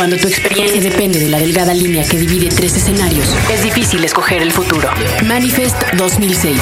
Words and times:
Cuando 0.00 0.16
tu 0.16 0.28
experiencia 0.28 0.80
depende 0.80 1.18
de 1.18 1.28
la 1.28 1.38
delgada 1.38 1.74
línea 1.74 2.02
que 2.08 2.16
divide 2.16 2.48
tres 2.48 2.74
escenarios, 2.74 3.28
es 3.52 3.62
difícil 3.62 4.02
escoger 4.02 4.40
el 4.40 4.50
futuro. 4.50 4.88
Manifest 5.26 5.76
2006. 5.98 6.58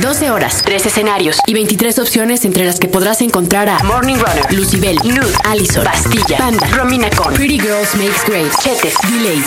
12 0.00 0.30
horas, 0.32 0.60
3 0.64 0.86
escenarios 0.86 1.38
y 1.46 1.54
23 1.54 2.00
opciones 2.00 2.44
entre 2.44 2.64
las 2.64 2.80
que 2.80 2.88
podrás 2.88 3.20
encontrar 3.20 3.68
a 3.68 3.78
Morning 3.84 4.16
Runner, 4.16 4.52
Lucibel, 4.52 4.96
Nude, 5.04 5.32
Allison, 5.44 5.84
Bastilla, 5.84 6.36
Panda, 6.36 6.66
Romina 6.70 7.08
Con, 7.10 7.32
Pretty 7.32 7.60
Girls 7.60 7.94
Makes 7.94 8.24
Great, 8.26 8.52
Chetes, 8.60 8.94
Delays. 9.08 9.46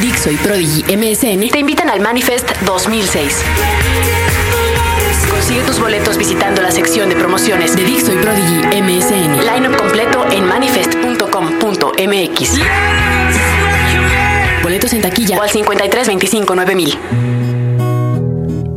Dixo 0.00 0.30
y 0.30 0.36
Prodigy 0.36 0.84
MSN 0.96 1.48
te 1.50 1.58
invitan 1.58 1.90
al 1.90 1.98
Manifest 1.98 2.48
2006. 2.64 3.42
Consigue 5.38 5.62
tus 5.62 5.78
boletos 5.78 6.18
visitando 6.18 6.60
la 6.62 6.72
sección 6.72 7.08
de 7.08 7.14
promociones 7.14 7.76
de 7.76 7.84
Dixo 7.84 8.12
y 8.12 8.16
Prodigy 8.16 8.56
MSN. 8.82 9.36
Line-up 9.46 9.76
completo 9.76 10.26
en 10.32 10.44
manifest.com.mx. 10.44 12.58
Boletos 14.64 14.92
en 14.94 15.00
taquilla 15.00 15.38
o 15.38 15.42
al 15.42 15.50
53 15.50 16.08
25 16.08 16.54
9000. 16.56 16.98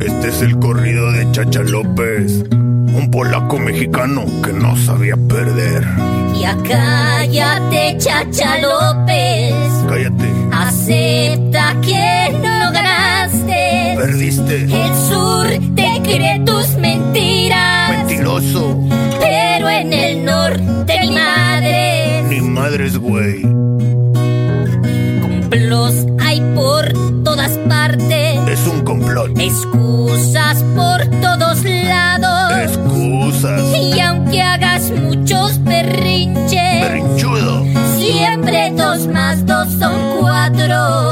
Este 0.00 0.28
es 0.28 0.40
el 0.42 0.56
corrido 0.60 1.10
de 1.10 1.28
Chacha 1.32 1.62
López, 1.62 2.44
un 2.52 3.08
polaco 3.10 3.58
mexicano 3.58 4.24
que 4.44 4.52
no 4.52 4.76
sabía 4.76 5.16
perder. 5.16 5.84
Ya 6.40 6.56
cállate, 6.62 7.96
Chacha 7.98 8.58
López. 8.58 9.52
Cállate, 9.88 10.30
Acepta 10.52 11.74
que 11.82 12.30
no 12.40 12.70
ganaste. 12.72 13.94
perdiste, 13.96 14.62
El 14.62 14.94
sur 15.08 15.48
te 15.74 15.91
cree 16.16 16.38
tus 16.44 16.68
mentiras. 16.76 17.90
mentiroso, 17.90 18.78
Pero 19.20 19.68
en 19.68 19.92
el 19.92 20.24
norte, 20.24 21.00
mi 21.00 21.10
madre. 21.12 22.22
ni 22.28 22.40
madres, 22.40 22.96
güey. 22.98 23.42
Complos 25.20 25.94
hay 26.20 26.40
por 26.54 26.92
todas 27.24 27.52
partes. 27.68 28.38
Es 28.48 28.66
un 28.66 28.80
complot. 28.82 29.38
Excusas 29.38 30.62
por 30.76 31.04
todos 31.20 31.64
lados. 31.64 32.52
Excusas, 32.64 33.62
Y 33.76 34.00
aunque 34.00 34.42
hagas 34.42 34.90
muchos 34.90 35.62
berrinches, 35.64 36.80
berrinchudo, 36.80 37.64
siempre 37.98 38.70
dos 38.76 39.06
más 39.08 39.44
dos 39.46 39.68
son 39.78 40.18
cuatro. 40.20 41.11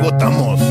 Votamos. 0.00 0.67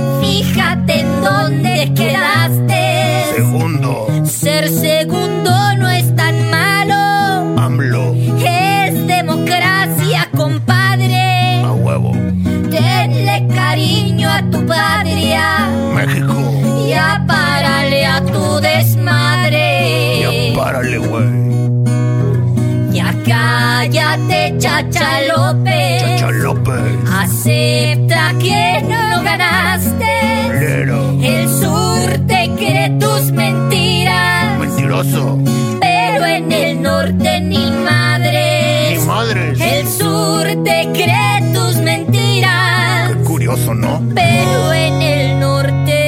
Cállate, 24.07 24.57
Chacha 24.57 25.21
López. 25.35 26.01
Chacha 26.01 26.31
López, 26.31 27.11
Acepta 27.11 28.33
que 28.39 28.81
no 28.87 29.23
ganaste. 29.23 30.59
Lero, 30.59 31.17
El 31.21 31.49
sur 31.49 32.27
te 32.27 32.49
cree 32.57 32.89
tus 32.99 33.31
mentiras. 33.31 34.59
mentiroso, 34.59 35.37
Pero 35.79 36.25
en 36.25 36.51
el 36.51 36.81
norte 36.81 37.41
ni 37.41 37.57
ni 37.57 37.71
madres. 37.71 39.05
madres. 39.05 39.59
El 39.61 39.87
sur 39.87 40.43
te 40.63 40.89
cree 40.93 41.53
tus 41.53 41.75
mentiras. 41.77 43.09
Qué 43.09 43.23
curioso, 43.23 43.73
¿no? 43.73 44.01
Pero 44.15 44.73
en 44.73 45.01
el 45.01 45.39
norte 45.39 45.99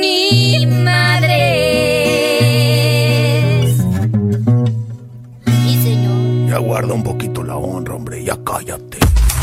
ni 0.00 0.66
madres. 0.66 1.07
Ya 8.28 8.36
cállate. 8.44 8.98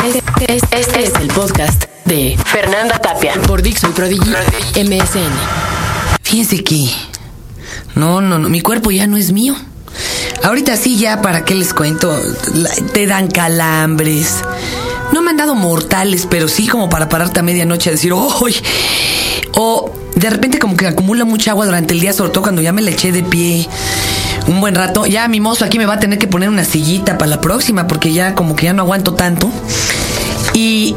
Este, 0.06 0.56
es- 0.57 0.63
este 0.69 1.03
es 1.06 1.13
el 1.19 1.28
podcast 1.29 1.85
de 2.06 2.38
Fernanda 2.46 3.00
Tapia 3.00 3.34
por 3.47 3.63
Dixo 3.63 3.88
y 3.90 3.91
Prodigy 3.94 4.29
MSN. 4.75 5.31
Fíjense 6.22 6.63
que. 6.63 6.88
No, 7.96 8.22
no, 8.22 8.38
no. 8.38 8.47
Mi 8.47 8.62
cuerpo 8.62 8.91
ya 8.91 9.07
no 9.07 9.18
es 9.18 9.31
mío. 9.31 9.56
Ahorita 10.44 10.78
sí, 10.78 10.97
ya, 11.00 11.23
¿para 11.23 11.44
qué 11.46 11.56
les 11.56 11.73
cuento? 11.73 12.16
La- 12.53 12.69
te 12.94 13.07
dan 13.07 13.28
calambres. 13.28 14.44
No 15.12 15.23
me 15.23 15.31
han 15.31 15.38
dado 15.38 15.56
mortales, 15.56 16.28
pero 16.29 16.47
sí 16.47 16.67
como 16.67 16.88
para 16.88 17.09
pararte 17.09 17.40
a 17.40 17.44
medianoche 17.44 17.90
a 17.90 17.94
decir, 17.94 18.13
¡Uy! 18.13 18.56
O 19.53 19.91
de 20.16 20.29
repente 20.29 20.59
como 20.59 20.78
que 20.78 20.85
acumula 20.85 21.25
mucha 21.25 21.52
agua 21.52 21.66
durante 21.66 21.96
el 21.96 22.02
día, 22.02 22.13
sobre 22.13 22.29
todo 22.31 22.44
cuando 22.44 22.62
ya 22.62 22.72
me 22.72 22.81
la 22.84 22.91
eché 22.91 23.12
de 23.12 23.23
pie 23.23 23.67
un 24.47 24.61
buen 24.61 24.75
rato. 24.75 25.06
Ya 25.06 25.28
mi 25.28 25.39
mozo 25.39 25.66
aquí 25.66 25.78
me 25.78 25.85
va 25.85 25.95
a 25.95 26.00
tener 26.00 26.19
que 26.19 26.28
poner 26.28 26.50
una 26.50 26.66
sillita 26.66 27.17
para 27.17 27.29
la 27.29 27.41
próxima, 27.41 27.88
porque 27.88 28.13
ya 28.13 28.35
como 28.35 28.56
que 28.56 28.66
ya 28.66 28.73
no 28.73 28.83
aguanto 28.83 29.13
tanto. 29.13 29.51
Y 30.53 30.95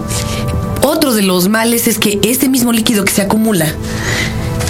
otro 0.83 1.15
de 1.15 1.23
los 1.23 1.49
males 1.49 1.87
es 1.87 1.99
que 1.99 2.21
este 2.23 2.49
mismo 2.49 2.73
líquido 2.73 3.05
que 3.05 3.13
se 3.13 3.23
acumula 3.23 3.67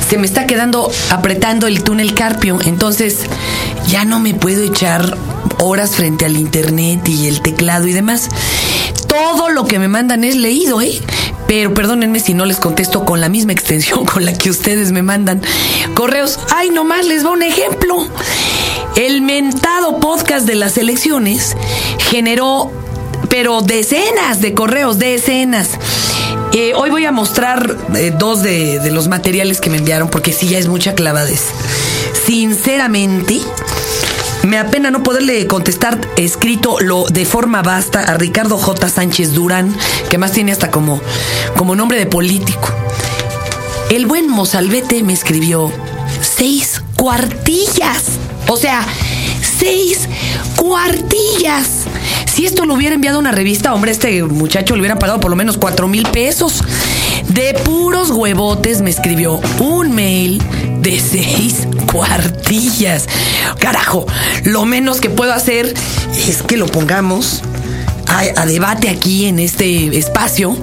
se 0.08 0.16
me 0.16 0.26
está 0.26 0.46
quedando 0.46 0.90
apretando 1.10 1.66
el 1.66 1.82
túnel 1.84 2.14
carpio, 2.14 2.58
entonces 2.64 3.18
ya 3.88 4.06
no 4.06 4.20
me 4.20 4.32
puedo 4.32 4.62
echar 4.62 5.18
horas 5.58 5.96
frente 5.96 6.24
al 6.24 6.36
internet 6.36 7.06
y 7.08 7.26
el 7.26 7.42
teclado 7.42 7.86
y 7.86 7.92
demás. 7.92 8.28
Todo 9.06 9.50
lo 9.50 9.66
que 9.66 9.78
me 9.78 9.88
mandan 9.88 10.24
es 10.24 10.36
leído, 10.36 10.80
¿eh? 10.80 10.98
Pero 11.46 11.74
perdónenme 11.74 12.20
si 12.20 12.32
no 12.32 12.46
les 12.46 12.58
contesto 12.58 13.04
con 13.04 13.20
la 13.20 13.28
misma 13.28 13.52
extensión 13.52 14.04
con 14.06 14.24
la 14.24 14.32
que 14.32 14.50
ustedes 14.50 14.92
me 14.92 15.02
mandan 15.02 15.42
correos. 15.94 16.38
Ay, 16.54 16.70
nomás 16.70 17.06
les 17.06 17.24
va 17.24 17.30
un 17.30 17.42
ejemplo. 17.42 18.08
El 18.98 19.22
mentado 19.22 20.00
podcast 20.00 20.44
de 20.44 20.56
las 20.56 20.76
elecciones 20.76 21.56
generó, 22.10 22.72
pero 23.30 23.60
decenas 23.60 24.40
de 24.40 24.54
correos, 24.54 24.98
decenas. 24.98 25.68
Eh, 26.52 26.72
hoy 26.74 26.90
voy 26.90 27.06
a 27.06 27.12
mostrar 27.12 27.76
eh, 27.94 28.12
dos 28.18 28.42
de, 28.42 28.80
los 28.90 29.06
materiales 29.06 29.60
que 29.60 29.70
me 29.70 29.76
enviaron 29.76 30.08
porque 30.10 30.32
sí 30.32 30.48
ya 30.48 30.58
es 30.58 30.66
mucha 30.66 30.96
clavadez. 30.96 31.44
Sinceramente, 32.26 33.38
me 34.42 34.58
apena 34.58 34.90
no 34.90 35.04
poderle 35.04 35.46
contestar 35.46 36.00
escrito 36.16 36.80
lo 36.80 37.04
de 37.04 37.24
forma 37.24 37.62
basta 37.62 38.00
a 38.00 38.14
Ricardo 38.14 38.58
J. 38.58 38.88
Sánchez 38.88 39.32
Durán, 39.32 39.72
que 40.10 40.18
más 40.18 40.32
tiene 40.32 40.50
hasta 40.50 40.72
como, 40.72 41.00
como 41.56 41.76
nombre 41.76 42.00
de 42.00 42.06
político. 42.06 42.68
El 43.90 44.06
buen 44.06 44.28
Mozalbete 44.28 45.04
me 45.04 45.12
escribió 45.12 45.70
seis 46.20 46.82
cuartillas. 46.96 48.18
O 48.48 48.56
sea, 48.56 48.86
seis 49.58 50.08
cuartillas. 50.56 51.84
Si 52.26 52.46
esto 52.46 52.64
lo 52.64 52.74
hubiera 52.74 52.94
enviado 52.94 53.18
a 53.18 53.20
una 53.20 53.32
revista, 53.32 53.74
hombre, 53.74 53.90
este 53.90 54.22
muchacho 54.22 54.74
le 54.74 54.80
hubiera 54.80 54.98
pagado 54.98 55.20
por 55.20 55.30
lo 55.30 55.36
menos 55.36 55.58
cuatro 55.58 55.86
mil 55.86 56.04
pesos. 56.08 56.62
De 57.28 57.52
puros 57.64 58.10
huevotes 58.10 58.80
me 58.80 58.90
escribió 58.90 59.40
un 59.60 59.94
mail 59.94 60.42
de 60.80 60.98
seis 60.98 61.68
cuartillas. 61.92 63.06
Carajo, 63.58 64.06
lo 64.44 64.64
menos 64.64 65.00
que 65.00 65.10
puedo 65.10 65.32
hacer 65.32 65.74
es 66.26 66.42
que 66.42 66.56
lo 66.56 66.66
pongamos 66.66 67.42
a, 68.06 68.20
a 68.40 68.46
debate 68.46 68.88
aquí 68.88 69.26
en 69.26 69.40
este 69.40 69.98
espacio 69.98 70.56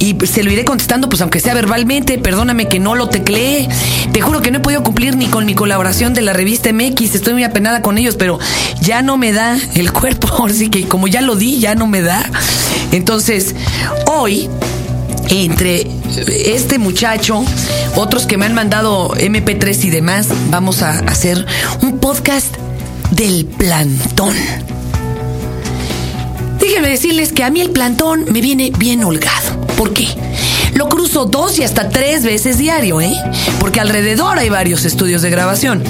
y 0.00 0.16
se 0.26 0.42
lo 0.42 0.50
iré 0.50 0.64
contestando, 0.64 1.08
pues 1.08 1.20
aunque 1.20 1.40
sea 1.40 1.54
verbalmente. 1.54 2.18
Perdóname 2.18 2.66
que 2.66 2.80
no 2.80 2.94
lo 2.94 3.08
tecleé. 3.08 3.68
Te 4.12 4.20
juro 4.20 4.40
que 4.40 4.50
no 4.50 4.58
he 4.58 4.60
podido 4.60 4.82
cumplir 4.82 5.16
ni 5.16 5.26
con 5.26 5.44
mi 5.44 5.54
colaboración 5.54 6.14
de 6.14 6.22
la 6.22 6.32
revista 6.32 6.72
MX. 6.72 7.14
Estoy 7.14 7.34
muy 7.34 7.44
apenada 7.44 7.82
con 7.82 7.98
ellos, 7.98 8.16
pero 8.16 8.38
ya 8.80 9.02
no 9.02 9.18
me 9.18 9.32
da 9.32 9.58
el 9.74 9.92
cuerpo. 10.00 10.28
Ahora 10.28 10.54
sí 10.54 10.70
que 10.70 10.88
como 10.88 11.06
ya 11.06 11.20
lo 11.20 11.36
di, 11.36 11.60
ya 11.60 11.74
no 11.74 11.86
me 11.86 12.00
da. 12.00 12.28
Entonces, 12.92 13.54
hoy 14.06 14.48
entre 15.28 15.86
este 16.28 16.78
muchacho, 16.78 17.44
otros 17.94 18.26
que 18.26 18.36
me 18.36 18.46
han 18.46 18.54
mandado 18.54 19.10
MP3 19.10 19.84
y 19.84 19.90
demás, 19.90 20.28
vamos 20.50 20.82
a 20.82 20.98
hacer 21.00 21.46
un 21.82 21.98
podcast 21.98 22.56
del 23.12 23.44
plantón. 23.44 24.34
déjenme 26.58 26.88
decirles 26.88 27.32
que 27.32 27.44
a 27.44 27.50
mí 27.50 27.60
el 27.60 27.70
plantón 27.70 28.24
me 28.30 28.40
viene 28.40 28.72
bien 28.76 29.04
holgado. 29.04 29.39
¿Por 29.80 29.94
qué? 29.94 30.08
Lo 30.74 30.90
cruzo 30.90 31.24
dos 31.24 31.58
y 31.58 31.62
hasta 31.62 31.88
tres 31.88 32.22
veces 32.22 32.58
diario, 32.58 33.00
¿eh? 33.00 33.14
Porque 33.60 33.80
alrededor 33.80 34.38
hay 34.38 34.50
varios 34.50 34.84
estudios 34.84 35.22
de 35.22 35.30
grabación. 35.30 35.82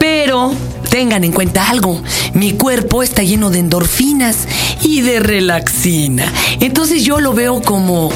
Pero 0.00 0.52
tengan 0.90 1.22
en 1.22 1.30
cuenta 1.30 1.70
algo, 1.70 2.02
mi 2.32 2.54
cuerpo 2.54 3.04
está 3.04 3.22
lleno 3.22 3.50
de 3.50 3.60
endorfinas 3.60 4.48
y 4.82 5.02
de 5.02 5.20
relaxina. 5.20 6.32
Entonces 6.58 7.04
yo 7.04 7.20
lo 7.20 7.34
veo 7.34 7.62
como 7.62 8.10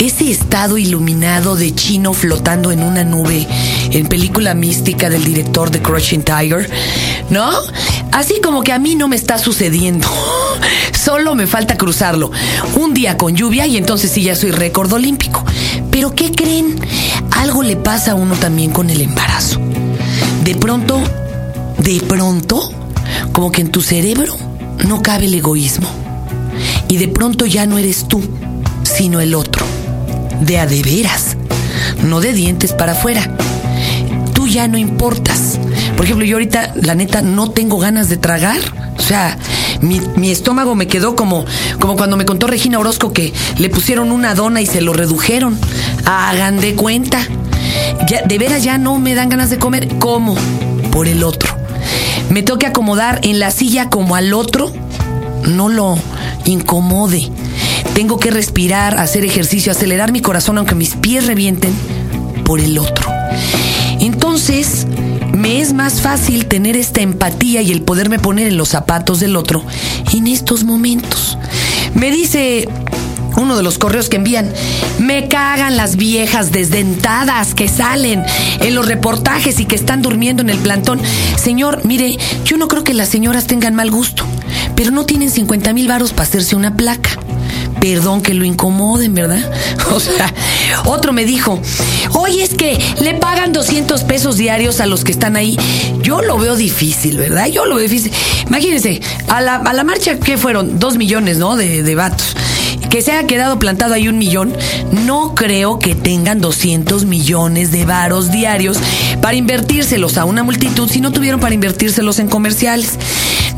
ese 0.00 0.32
estado 0.32 0.78
iluminado 0.78 1.54
de 1.54 1.72
chino 1.72 2.12
flotando 2.12 2.72
en 2.72 2.82
una 2.82 3.04
nube 3.04 3.46
en 3.92 4.08
película 4.08 4.54
mística 4.54 5.08
del 5.10 5.24
director 5.24 5.70
de 5.70 5.80
Crushing 5.80 6.24
Tiger, 6.24 6.68
¿no? 7.30 7.50
Así 8.12 8.40
como 8.42 8.62
que 8.62 8.72
a 8.72 8.78
mí 8.78 8.94
no 8.96 9.08
me 9.08 9.16
está 9.16 9.38
sucediendo. 9.38 10.08
Solo 10.92 11.34
me 11.34 11.46
falta 11.46 11.76
cruzarlo. 11.76 12.30
Un 12.76 12.92
día 12.92 13.16
con 13.16 13.36
lluvia 13.36 13.66
y 13.66 13.76
entonces 13.76 14.10
sí 14.10 14.22
ya 14.22 14.34
soy 14.34 14.50
récord 14.50 14.92
olímpico. 14.92 15.44
Pero 15.90 16.14
¿qué 16.14 16.32
creen? 16.32 16.78
Algo 17.32 17.62
le 17.62 17.76
pasa 17.76 18.12
a 18.12 18.14
uno 18.14 18.34
también 18.34 18.70
con 18.70 18.90
el 18.90 19.00
embarazo. 19.00 19.60
De 20.44 20.54
pronto, 20.54 21.00
de 21.78 22.00
pronto, 22.00 22.72
como 23.32 23.52
que 23.52 23.60
en 23.60 23.70
tu 23.70 23.80
cerebro 23.80 24.36
no 24.86 25.02
cabe 25.02 25.26
el 25.26 25.34
egoísmo. 25.34 25.88
Y 26.88 26.96
de 26.96 27.08
pronto 27.08 27.46
ya 27.46 27.66
no 27.66 27.78
eres 27.78 28.08
tú, 28.08 28.20
sino 28.82 29.20
el 29.20 29.34
otro. 29.34 29.64
De 30.40 30.58
a 30.58 30.66
de 30.66 30.82
veras. 30.82 31.36
No 32.04 32.20
de 32.20 32.32
dientes 32.32 32.72
para 32.72 32.92
afuera. 32.92 33.36
Ya 34.50 34.66
no 34.66 34.78
importas. 34.78 35.60
Por 35.96 36.04
ejemplo, 36.04 36.26
yo 36.26 36.34
ahorita, 36.34 36.72
la 36.82 36.96
neta, 36.96 37.22
no 37.22 37.52
tengo 37.52 37.78
ganas 37.78 38.08
de 38.08 38.16
tragar. 38.16 38.58
O 38.98 39.00
sea, 39.00 39.38
mi, 39.80 40.30
estómago 40.30 40.74
me 40.74 40.88
quedó 40.88 41.14
como, 41.14 41.44
como 41.78 41.96
cuando 41.96 42.16
me 42.16 42.24
contó 42.24 42.48
Regina 42.48 42.80
Orozco 42.80 43.12
que 43.12 43.32
le 43.58 43.68
pusieron 43.68 44.10
una 44.10 44.34
dona 44.34 44.60
y 44.60 44.66
se 44.66 44.80
lo 44.80 44.92
redujeron. 44.92 45.56
Hagan 46.04 46.60
de 46.60 46.74
cuenta. 46.74 47.20
Ya, 48.08 48.22
de 48.22 48.38
veras 48.38 48.64
ya 48.64 48.76
no 48.76 48.98
me 48.98 49.14
dan 49.14 49.28
ganas 49.28 49.50
de 49.50 49.58
comer. 49.58 49.88
¿Cómo? 50.00 50.34
Por 50.90 51.06
el 51.06 51.22
otro. 51.22 51.56
Me 52.28 52.42
tengo 52.42 52.58
que 52.58 52.66
acomodar 52.66 53.20
en 53.22 53.38
la 53.38 53.52
silla 53.52 53.88
como 53.88 54.16
al 54.16 54.34
otro. 54.34 54.72
No 55.44 55.68
lo 55.68 55.96
incomode. 56.44 57.30
Tengo 57.94 58.18
que 58.18 58.32
respirar, 58.32 58.98
hacer 58.98 59.24
ejercicio, 59.24 59.70
acelerar 59.70 60.10
mi 60.10 60.20
corazón 60.20 60.58
aunque 60.58 60.74
mis 60.74 60.96
pies 60.96 61.28
revienten 61.28 61.72
por 62.44 62.58
el 62.58 62.78
otro. 62.78 63.10
Entonces, 64.00 64.86
me 65.32 65.60
es 65.60 65.72
más 65.72 66.00
fácil 66.00 66.46
tener 66.46 66.76
esta 66.76 67.00
empatía 67.00 67.62
y 67.62 67.70
el 67.70 67.82
poderme 67.82 68.18
poner 68.18 68.48
en 68.48 68.56
los 68.56 68.70
zapatos 68.70 69.20
del 69.20 69.36
otro 69.36 69.64
en 70.12 70.26
estos 70.26 70.64
momentos. 70.64 71.38
Me 71.94 72.10
dice 72.10 72.68
uno 73.36 73.56
de 73.56 73.62
los 73.62 73.78
correos 73.78 74.08
que 74.08 74.16
envían, 74.16 74.52
me 74.98 75.28
cagan 75.28 75.76
las 75.76 75.96
viejas 75.96 76.52
desdentadas 76.52 77.54
que 77.54 77.68
salen 77.68 78.24
en 78.60 78.74
los 78.74 78.86
reportajes 78.86 79.60
y 79.60 79.64
que 79.64 79.76
están 79.76 80.02
durmiendo 80.02 80.42
en 80.42 80.50
el 80.50 80.58
plantón. 80.58 81.00
Señor, 81.36 81.82
mire, 81.84 82.18
yo 82.44 82.56
no 82.56 82.68
creo 82.68 82.84
que 82.84 82.94
las 82.94 83.08
señoras 83.08 83.46
tengan 83.46 83.74
mal 83.74 83.90
gusto, 83.90 84.24
pero 84.76 84.90
no 84.90 85.06
tienen 85.06 85.30
50 85.30 85.72
mil 85.72 85.88
varos 85.88 86.12
para 86.12 86.24
hacerse 86.24 86.56
una 86.56 86.76
placa. 86.76 87.10
Perdón 87.80 88.20
que 88.20 88.34
lo 88.34 88.44
incomoden, 88.44 89.14
¿verdad? 89.14 89.40
O 89.92 89.98
sea, 89.98 90.32
otro 90.84 91.12
me 91.12 91.24
dijo, 91.24 91.60
oye, 92.14 92.42
es 92.42 92.54
que 92.54 92.78
le 93.00 93.14
pagan 93.14 93.52
200 93.52 94.04
pesos 94.04 94.36
diarios 94.36 94.80
a 94.80 94.86
los 94.86 95.04
que 95.04 95.12
están 95.12 95.36
ahí. 95.36 95.58
Yo 96.02 96.22
lo 96.22 96.38
veo 96.38 96.56
difícil, 96.56 97.16
¿verdad? 97.16 97.46
Yo 97.46 97.66
lo 97.66 97.76
veo 97.76 97.84
difícil. 97.88 98.12
Imagínense, 98.46 99.00
a 99.28 99.40
la, 99.40 99.56
a 99.56 99.72
la 99.72 99.84
marcha, 99.84 100.18
¿qué 100.18 100.36
fueron? 100.36 100.78
Dos 100.78 100.96
millones, 100.96 101.38
¿no? 101.38 101.56
De, 101.56 101.82
de 101.82 101.94
vatos 101.94 102.36
que 102.90 103.02
se 103.02 103.12
haya 103.12 103.26
quedado 103.26 103.58
plantado 103.58 103.94
ahí 103.94 104.08
un 104.08 104.18
millón, 104.18 104.52
no 105.06 105.34
creo 105.36 105.78
que 105.78 105.94
tengan 105.94 106.40
200 106.40 107.04
millones 107.04 107.70
de 107.70 107.84
varos 107.84 108.32
diarios 108.32 108.78
para 109.22 109.36
invertírselos 109.36 110.18
a 110.18 110.24
una 110.24 110.42
multitud 110.42 110.90
si 110.90 111.00
no 111.00 111.12
tuvieron 111.12 111.40
para 111.40 111.54
invertírselos 111.54 112.18
en 112.18 112.28
comerciales. 112.28 112.98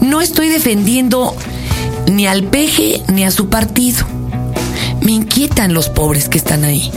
No 0.00 0.20
estoy 0.20 0.48
defendiendo 0.48 1.34
ni 2.10 2.26
al 2.26 2.44
peje 2.44 3.02
ni 3.08 3.24
a 3.24 3.30
su 3.30 3.48
partido. 3.48 4.06
Me 5.00 5.12
inquietan 5.12 5.72
los 5.72 5.88
pobres 5.88 6.28
que 6.28 6.38
están 6.38 6.64
ahí. 6.64 6.90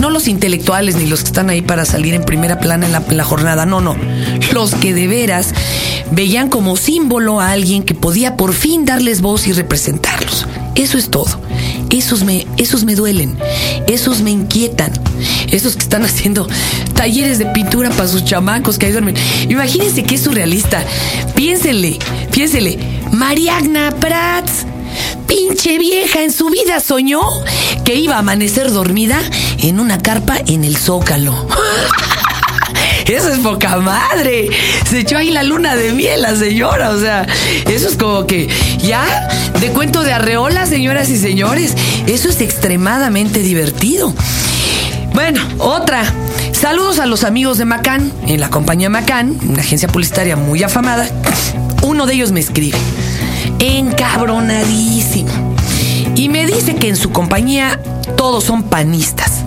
No 0.00 0.10
los 0.10 0.28
intelectuales 0.28 0.96
ni 0.96 1.06
los 1.06 1.20
que 1.20 1.26
están 1.26 1.50
ahí 1.50 1.60
para 1.60 1.84
salir 1.84 2.14
en 2.14 2.22
primera 2.22 2.58
plana 2.58 2.86
en 2.86 3.16
la, 3.16 3.24
jornada, 3.24 3.66
no, 3.66 3.80
no. 3.80 3.96
Los 4.52 4.74
que 4.74 4.94
de 4.94 5.06
veras 5.06 5.54
veían 6.10 6.48
como 6.48 6.76
símbolo 6.76 7.40
a 7.40 7.50
alguien 7.50 7.82
que 7.82 7.94
podía 7.94 8.36
por 8.36 8.54
fin 8.54 8.84
darles 8.86 9.20
voz 9.20 9.46
y 9.46 9.52
representarlos. 9.52 10.46
Eso 10.74 10.96
es 10.96 11.10
todo. 11.10 11.38
Esos 11.90 12.24
me, 12.24 12.46
esos 12.56 12.84
me 12.84 12.94
duelen, 12.94 13.36
esos 13.88 14.22
me 14.22 14.30
inquietan, 14.30 14.92
esos 15.50 15.76
que 15.76 15.82
están 15.82 16.04
haciendo 16.04 16.48
talleres 16.94 17.38
de 17.38 17.46
pintura 17.46 17.90
para 17.90 18.08
sus 18.08 18.24
chamacos 18.24 18.78
que 18.78 18.86
ahí 18.86 18.92
duermen. 18.92 19.16
Imagínense 19.48 20.02
que 20.04 20.14
es 20.14 20.22
surrealista. 20.22 20.82
Piénsenle, 21.34 21.98
piénsenle. 22.32 22.78
Mariagna 23.12 23.90
Prats, 24.00 24.64
pinche 25.26 25.78
vieja, 25.78 26.22
en 26.22 26.32
su 26.32 26.48
vida 26.50 26.80
soñó 26.80 27.20
que 27.84 27.94
iba 27.94 28.16
a 28.16 28.18
amanecer 28.20 28.70
dormida 28.70 29.20
en 29.58 29.80
una 29.80 29.98
carpa 29.98 30.38
en 30.46 30.64
el 30.64 30.76
zócalo. 30.76 31.48
Eso 33.06 33.32
es 33.32 33.38
poca 33.40 33.76
madre. 33.78 34.48
Se 34.88 35.00
echó 35.00 35.16
ahí 35.18 35.30
la 35.30 35.42
luna 35.42 35.74
de 35.74 35.92
miel 35.92 36.22
la 36.22 36.36
señora. 36.36 36.90
O 36.90 37.00
sea, 37.00 37.26
eso 37.66 37.88
es 37.88 37.96
como 37.96 38.26
que 38.26 38.48
ya 38.78 39.28
de 39.58 39.70
cuento 39.70 40.04
de 40.04 40.12
arreola, 40.12 40.64
señoras 40.66 41.08
y 41.10 41.16
señores. 41.16 41.74
Eso 42.06 42.28
es 42.28 42.40
extremadamente 42.40 43.40
divertido. 43.40 44.14
Bueno, 45.12 45.40
otra. 45.58 46.04
Saludos 46.52 46.98
a 46.98 47.06
los 47.06 47.24
amigos 47.24 47.58
de 47.58 47.64
Macán, 47.64 48.12
en 48.26 48.38
la 48.38 48.50
compañía 48.50 48.90
Macán, 48.90 49.38
una 49.48 49.60
agencia 49.60 49.88
publicitaria 49.88 50.36
muy 50.36 50.62
afamada. 50.62 51.08
Uno 51.82 52.06
de 52.06 52.14
ellos 52.14 52.32
me 52.32 52.40
escribe, 52.40 52.78
encabronadísimo. 53.60 55.30
Y 56.16 56.28
me 56.28 56.46
dice 56.46 56.74
que 56.74 56.88
en 56.88 56.96
su 56.96 57.10
compañía 57.10 57.80
todos 58.16 58.44
son 58.44 58.64
panistas. 58.64 59.44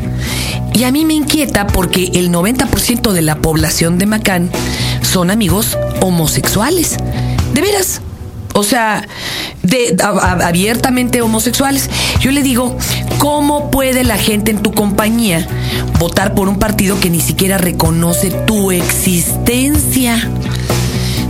Y 0.73 0.85
a 0.85 0.91
mí 0.91 1.05
me 1.05 1.13
inquieta 1.13 1.67
porque 1.67 2.11
el 2.15 2.31
90% 2.31 3.11
de 3.11 3.21
la 3.21 3.35
población 3.35 3.97
de 3.97 4.05
Macán 4.05 4.49
son 5.01 5.29
amigos 5.29 5.77
homosexuales. 6.01 6.97
De 7.53 7.61
veras. 7.61 8.01
O 8.55 8.63
sea, 8.63 9.07
de, 9.63 9.95
abiertamente 9.99 11.21
homosexuales. 11.21 11.89
Yo 12.19 12.31
le 12.31 12.43
digo, 12.43 12.77
¿cómo 13.17 13.71
puede 13.71 14.03
la 14.03 14.17
gente 14.17 14.51
en 14.51 14.59
tu 14.59 14.73
compañía 14.73 15.47
votar 15.99 16.35
por 16.35 16.47
un 16.47 16.59
partido 16.59 16.99
que 16.99 17.09
ni 17.09 17.19
siquiera 17.19 17.57
reconoce 17.57 18.29
tu 18.29 18.71
existencia? 18.71 20.29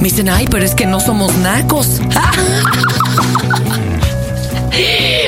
Me 0.03 0.09
dicen, 0.09 0.27
ay, 0.27 0.47
pero 0.51 0.65
es 0.65 0.75
que 0.75 0.85
no 0.85 0.99
somos 0.99 1.33
nacos. 1.37 2.01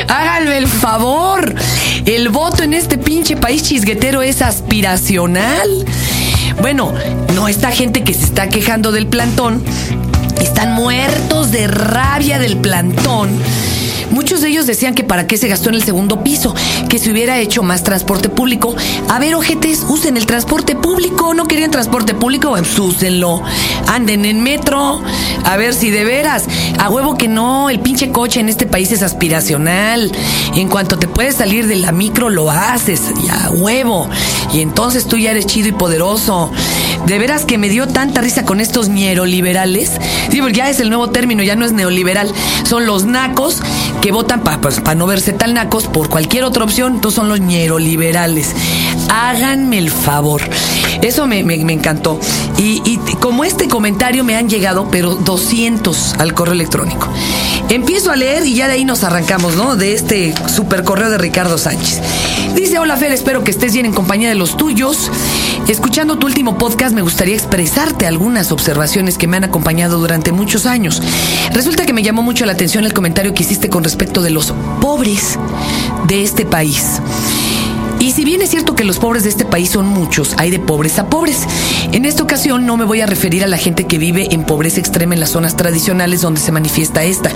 Háganme 0.10 0.58
el 0.58 0.68
favor. 0.68 1.56
El 2.06 2.28
voto 2.28 2.62
en 2.62 2.74
este 2.74 2.98
pinche 2.98 3.38
país 3.38 3.64
chisguetero 3.64 4.22
es 4.22 4.42
aspiracional. 4.42 5.86
Bueno, 6.60 6.94
no 7.34 7.48
esta 7.48 7.72
gente 7.72 8.04
que 8.04 8.14
se 8.14 8.26
está 8.26 8.50
quejando 8.50 8.92
del 8.92 9.08
plantón. 9.08 9.64
Están 10.42 10.74
muertos 10.74 11.54
de 11.54 11.68
rabia 11.68 12.38
del 12.38 12.58
plantón. 12.58 13.30
Muchos 14.12 14.42
de 14.42 14.50
ellos 14.50 14.68
decían 14.68 14.94
que 14.94 15.04
para 15.04 15.28
qué 15.28 15.38
se 15.38 15.48
gastó 15.48 15.70
en 15.70 15.76
el 15.76 15.84
segundo 15.84 16.24
piso, 16.24 16.54
que 16.90 17.00
se 17.00 17.12
hubiera 17.12 17.40
hecho 17.40 17.64
más 17.64 17.84
transporte 17.84 18.30
público. 18.30 18.76
A 19.10 19.20
ver, 19.20 19.36
ojetes, 19.36 19.86
usen 19.88 20.18
el 20.18 20.26
transporte 20.26 20.76
público. 20.76 21.34
¿No 21.34 21.46
querían 21.46 21.72
transporte 21.72 22.14
público? 22.14 22.50
Pues 22.50 22.78
úsenlo. 22.80 23.42
Anden 23.88 24.26
en 24.26 24.42
metro. 24.42 25.02
A 25.44 25.58
ver 25.58 25.74
si 25.74 25.90
de 25.90 26.04
veras. 26.04 26.46
A 26.80 26.90
huevo 26.90 27.18
que 27.18 27.28
no, 27.28 27.70
el 27.70 27.80
pinche 27.80 28.12
coche 28.12 28.40
en 28.40 28.50
este 28.50 28.66
país 28.66 28.92
es 28.92 29.02
aspiracional. 29.02 30.12
En 30.56 30.70
cuanto 30.70 30.98
te 30.98 31.08
puedes 31.08 31.36
salir 31.36 31.68
de 31.68 31.76
la 31.76 31.92
micro, 31.92 32.30
lo 32.30 32.50
haces. 32.52 33.02
Y 33.24 33.30
a 33.30 33.50
huevo. 33.52 34.10
Y 34.54 34.62
entonces 34.62 35.08
tú 35.08 35.18
ya 35.18 35.32
eres 35.32 35.46
chido 35.46 35.70
y 35.70 35.74
poderoso. 35.74 36.52
De 37.06 37.20
veras 37.20 37.46
que 37.46 37.58
me 37.58 37.70
dio 37.70 37.88
tanta 37.88 38.22
risa 38.22 38.46
con 38.46 38.60
estos 38.60 38.90
neoliberales. 38.90 39.92
Sí, 40.32 40.42
porque 40.42 40.58
ya 40.58 40.70
es 40.70 40.80
el 40.80 40.90
nuevo 40.90 41.10
término, 41.10 41.44
ya 41.44 41.56
no 41.56 41.66
es 41.66 41.72
neoliberal. 41.72 42.32
Son 42.68 42.86
los 42.86 43.06
nacos 43.06 43.62
que 44.02 44.12
votan 44.12 44.42
para 44.42 44.60
pues, 44.60 44.82
no 44.96 45.06
verse 45.06 45.34
tan 45.34 45.54
nacos 45.54 45.88
por 45.88 46.10
cualquier 46.10 46.44
otra 46.44 46.64
opción. 46.64 46.96
Entonces 46.96 47.16
son 47.16 47.30
los 47.30 47.40
neoliberales. 47.40 48.54
Háganme 49.10 49.78
el 49.78 49.92
favor. 49.92 50.42
Eso 51.02 51.28
me, 51.28 51.44
me, 51.44 51.58
me 51.58 51.74
encantó. 51.74 52.20
Y, 52.58 52.82
y, 52.86 52.98
como 53.20 53.44
este 53.44 53.68
comentario 53.68 54.24
me 54.24 54.36
han 54.36 54.50
llegado, 54.50 54.88
pero 54.90 55.16
200 55.16 56.16
al 56.18 56.34
correo 56.34 56.54
electrónico. 56.54 57.08
Empiezo 57.70 58.12
a 58.12 58.16
leer 58.16 58.46
y 58.46 58.56
ya 58.56 58.68
de 58.68 58.74
ahí 58.74 58.86
nos 58.86 59.04
arrancamos, 59.04 59.56
¿no? 59.56 59.76
De 59.76 59.94
este 59.94 60.34
super 60.48 60.84
correo 60.84 61.10
de 61.10 61.18
Ricardo 61.18 61.58
Sánchez. 61.58 62.02
Dice, 62.56 62.80
hola 62.80 62.96
Fer, 62.98 63.12
espero 63.12 63.44
que 63.44 63.52
estés 63.52 63.74
bien 63.74 63.86
en 63.86 63.94
compañía 63.94 64.30
de 64.30 64.36
los 64.36 64.58
tuyos. 64.58 65.12
Escuchando 65.68 66.20
tu 66.20 66.28
último 66.28 66.60
podcast 66.60 66.94
me 66.94 67.02
gustaría 67.02 67.34
expresarte 67.34 68.06
algunas 68.06 68.52
observaciones 68.52 69.18
que 69.18 69.26
me 69.26 69.38
han 69.38 69.46
acompañado 69.46 69.98
durante 69.98 70.32
muchos 70.32 70.68
años. 70.68 71.02
Resulta 71.54 71.88
que 71.88 71.94
me 71.94 72.04
llamó 72.04 72.22
mucho 72.22 72.46
la 72.46 72.52
atención 72.52 72.86
el 72.86 72.94
comentario 72.94 73.34
que 73.34 73.42
hiciste 73.42 73.68
con 73.68 73.84
respecto 73.84 74.22
de 74.22 74.30
los 74.30 74.54
pobres 74.80 75.40
de 76.08 76.22
este 76.22 76.46
país. 76.46 77.02
Y 78.00 78.12
si 78.12 78.24
bien 78.24 78.44
es 78.44 78.52
cierto 78.52 78.76
que 78.76 78.84
los 78.84 79.00
pobres 79.00 79.24
de 79.24 79.30
este 79.30 79.46
país 79.46 79.72
son 79.72 79.88
muchos, 79.88 80.36
hay 80.38 80.52
de 80.52 80.60
pobres 80.60 81.00
a 81.00 81.10
pobres. 81.10 81.40
En 81.92 82.06
esta 82.06 82.22
ocasión 82.22 82.68
no 82.68 82.78
me 82.78 82.86
voy 82.86 83.02
a 83.02 83.08
referir 83.08 83.44
a 83.44 83.48
la 83.48 83.58
gente 83.58 83.88
que 83.88 83.98
vive 83.98 84.28
en 84.36 84.44
pobreza 84.44 84.80
extrema 84.80 85.16
en 85.16 85.20
las 85.20 85.32
zonas 85.32 85.58
tradicionales 85.58 86.22
donde 86.22 86.42
se 86.42 86.52
manifiesta 86.52 87.04
esta, 87.04 87.32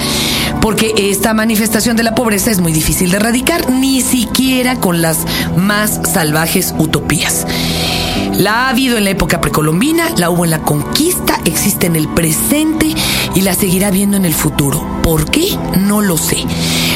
porque 0.62 0.94
esta 1.10 1.34
manifestación 1.34 1.98
de 1.98 2.04
la 2.04 2.14
pobreza 2.14 2.52
es 2.52 2.60
muy 2.60 2.74
difícil 2.74 3.10
de 3.10 3.18
erradicar, 3.18 3.72
ni 3.72 4.02
siquiera 4.02 4.76
con 4.76 5.02
las 5.02 5.18
más 5.56 6.02
salvajes 6.14 6.76
utopías. 6.78 7.48
La 8.40 8.68
ha 8.68 8.70
habido 8.70 8.98
en 8.98 9.04
la 9.04 9.10
época 9.10 9.42
precolombina, 9.42 10.12
la 10.16 10.30
hubo 10.30 10.46
en 10.46 10.52
la 10.52 10.60
conquista, 10.60 11.42
existe 11.44 11.88
en 11.88 11.98
el 11.98 12.08
presente 12.08 12.88
y 13.36 13.42
la 13.42 13.54
seguirá 13.54 13.92
viendo 13.92 14.16
en 14.16 14.24
el 14.24 14.34
futuro. 14.34 15.02
¿Por 15.04 15.30
qué? 15.30 15.58
No 15.78 16.00
lo 16.00 16.18
sé. 16.18 16.38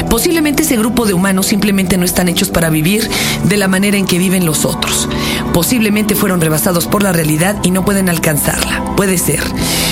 Posiblemente 0.08 0.62
ese 0.62 0.78
grupo 0.78 1.04
de 1.04 1.12
humanos 1.12 1.44
simplemente 1.44 1.98
no 1.98 2.06
están 2.06 2.30
hechos 2.30 2.48
para 2.48 2.70
vivir 2.70 3.10
de 3.44 3.58
la 3.58 3.68
manera 3.68 3.98
en 3.98 4.06
que 4.06 4.16
viven 4.16 4.46
los 4.46 4.64
otros. 4.64 5.06
Posiblemente 5.52 6.14
fueron 6.14 6.40
rebasados 6.40 6.86
por 6.86 7.02
la 7.02 7.12
realidad 7.12 7.58
y 7.62 7.72
no 7.72 7.84
pueden 7.84 8.08
alcanzarla. 8.08 8.82
Puede 8.96 9.18
ser. 9.18 9.42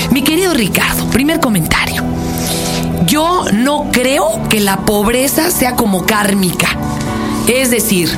Mi 0.09 0.23
querido 0.23 0.55
Ricardo, 0.55 1.05
primer 1.11 1.39
comentario. 1.39 2.03
Yo 3.05 3.45
no 3.53 3.91
creo 3.91 4.41
que 4.49 4.59
la 4.59 4.77
pobreza 4.85 5.51
sea 5.51 5.75
como 5.75 6.03
kármica. 6.07 6.69
Es 7.47 7.69
decir, 7.69 8.09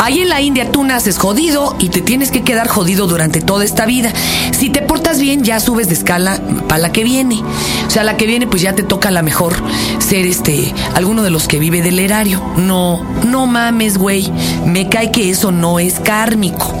ahí 0.00 0.20
en 0.20 0.30
la 0.30 0.40
India 0.40 0.72
tú 0.72 0.82
naces 0.82 1.18
jodido 1.18 1.76
y 1.78 1.90
te 1.90 2.00
tienes 2.00 2.30
que 2.30 2.42
quedar 2.42 2.66
jodido 2.68 3.06
durante 3.06 3.40
toda 3.40 3.64
esta 3.64 3.86
vida. 3.86 4.12
Si 4.50 4.70
te 4.70 4.82
portas 4.82 5.20
bien, 5.20 5.44
ya 5.44 5.60
subes 5.60 5.88
de 5.88 5.94
escala 5.94 6.40
para 6.68 6.80
la 6.80 6.92
que 6.92 7.04
viene. 7.04 7.42
O 7.86 7.90
sea, 7.90 8.02
la 8.02 8.16
que 8.16 8.26
viene, 8.26 8.46
pues 8.46 8.62
ya 8.62 8.74
te 8.74 8.82
toca 8.82 9.08
a 9.08 9.12
la 9.12 9.22
mejor 9.22 9.54
ser 9.98 10.26
este, 10.26 10.74
alguno 10.94 11.22
de 11.22 11.30
los 11.30 11.46
que 11.46 11.58
vive 11.58 11.82
del 11.82 11.98
erario. 11.98 12.42
No, 12.56 13.04
no 13.26 13.46
mames, 13.46 13.98
güey. 13.98 14.32
Me 14.64 14.88
cae 14.88 15.10
que 15.12 15.30
eso 15.30 15.52
no 15.52 15.78
es 15.78 16.00
kármico. 16.00 16.74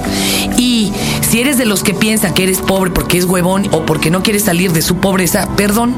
Y 0.56 0.92
si 1.28 1.40
eres 1.40 1.58
de 1.58 1.66
los 1.66 1.82
que 1.82 1.94
piensan 1.94 2.34
que 2.34 2.44
eres 2.44 2.58
pobre 2.58 2.90
porque 2.90 3.18
es 3.18 3.24
huevón 3.26 3.68
o 3.72 3.84
porque 3.84 4.10
no 4.10 4.22
quieres 4.22 4.44
salir 4.44 4.72
de 4.72 4.82
su 4.82 4.96
pobreza, 4.96 5.48
perdón. 5.56 5.94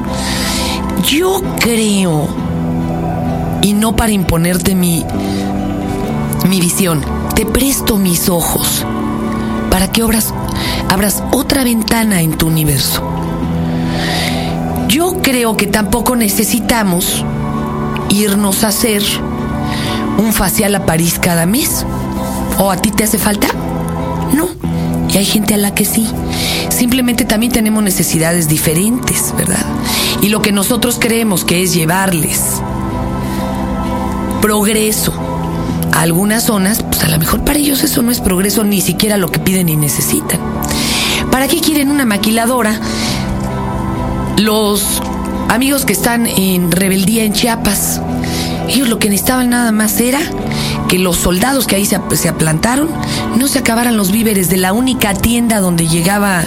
Yo 1.07 1.41
creo, 1.59 2.27
y 3.61 3.73
no 3.73 3.95
para 3.95 4.11
imponerte 4.11 4.75
mi 4.75 5.05
mi 6.49 6.59
visión, 6.59 7.01
te 7.35 7.45
presto 7.45 7.97
mis 7.97 8.29
ojos 8.29 8.85
para 9.69 9.91
que 9.91 10.01
abras 10.01 11.23
otra 11.31 11.63
ventana 11.63 12.21
en 12.21 12.37
tu 12.37 12.47
universo. 12.47 13.01
Yo 14.87 15.21
creo 15.21 15.57
que 15.57 15.67
tampoco 15.67 16.15
necesitamos 16.15 17.25
irnos 18.09 18.63
a 18.63 18.67
hacer 18.67 19.01
un 20.17 20.33
facial 20.33 20.75
a 20.75 20.85
París 20.85 21.19
cada 21.19 21.45
mes. 21.45 21.85
¿O 22.59 22.69
a 22.69 22.77
ti 22.77 22.91
te 22.91 23.03
hace 23.03 23.17
falta? 23.17 23.47
No. 24.33 24.47
Y 25.11 25.17
hay 25.17 25.25
gente 25.25 25.55
a 25.55 25.57
la 25.57 25.73
que 25.73 25.85
sí. 25.85 26.07
Simplemente 26.69 27.25
también 27.25 27.51
tenemos 27.51 27.83
necesidades 27.83 28.47
diferentes, 28.47 29.33
¿verdad? 29.35 29.65
Y 30.21 30.29
lo 30.29 30.41
que 30.41 30.51
nosotros 30.51 30.97
creemos 30.99 31.43
que 31.43 31.63
es 31.63 31.73
llevarles 31.73 32.61
progreso, 34.41 35.13
algunas 36.01 36.43
zonas, 36.43 36.83
pues 36.83 37.03
a 37.03 37.07
lo 37.07 37.19
mejor 37.19 37.43
para 37.43 37.59
ellos 37.59 37.83
eso 37.83 38.01
no 38.01 38.11
es 38.11 38.19
progreso, 38.19 38.63
ni 38.63 38.81
siquiera 38.81 39.17
lo 39.17 39.31
que 39.31 39.39
piden 39.39 39.69
y 39.69 39.75
necesitan. 39.75 40.39
¿Para 41.31 41.47
qué 41.47 41.61
quieren 41.61 41.91
una 41.91 42.05
maquiladora? 42.05 42.79
Los 44.37 45.01
amigos 45.49 45.85
que 45.85 45.93
están 45.93 46.27
en 46.27 46.71
rebeldía 46.71 47.23
en 47.23 47.33
Chiapas, 47.33 48.01
ellos 48.67 48.87
lo 48.87 48.99
que 48.99 49.09
necesitaban 49.09 49.49
nada 49.49 49.71
más 49.71 49.99
era 49.99 50.19
que 50.87 50.97
los 50.99 51.17
soldados 51.17 51.67
que 51.67 51.75
ahí 51.75 51.85
se, 51.85 51.99
se 52.15 52.29
aplantaron 52.29 52.89
no 53.37 53.47
se 53.47 53.59
acabaran 53.59 53.97
los 53.97 54.11
víveres 54.11 54.49
de 54.49 54.57
la 54.57 54.73
única 54.73 55.13
tienda 55.13 55.59
donde 55.59 55.87
llegaba 55.87 56.43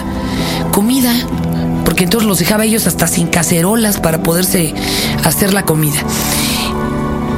comida, 0.71 1.13
porque 1.85 2.03
entonces 2.03 2.27
los 2.27 2.39
dejaba 2.39 2.65
ellos 2.65 2.87
hasta 2.87 3.07
sin 3.07 3.27
cacerolas 3.27 3.99
para 3.99 4.23
poderse 4.23 4.73
hacer 5.23 5.53
la 5.53 5.63
comida. 5.63 5.99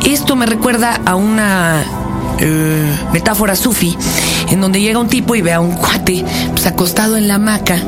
Esto 0.06 0.36
me 0.36 0.46
recuerda 0.46 1.00
a 1.06 1.16
una 1.16 1.84
eh, 2.40 2.98
metáfora 3.14 3.56
sufi, 3.56 3.98
en 4.50 4.62
donde 4.62 4.82
llega 4.82 5.00
un 5.00 5.08
tipo 5.08 5.36
y 5.36 5.42
ve 5.42 5.54
a 5.54 5.60
un 5.60 5.72
cuate 5.72 6.24
pues, 6.52 6.66
acostado 6.66 7.18
en 7.18 7.28
la 7.28 7.36
hamaca 7.36 7.82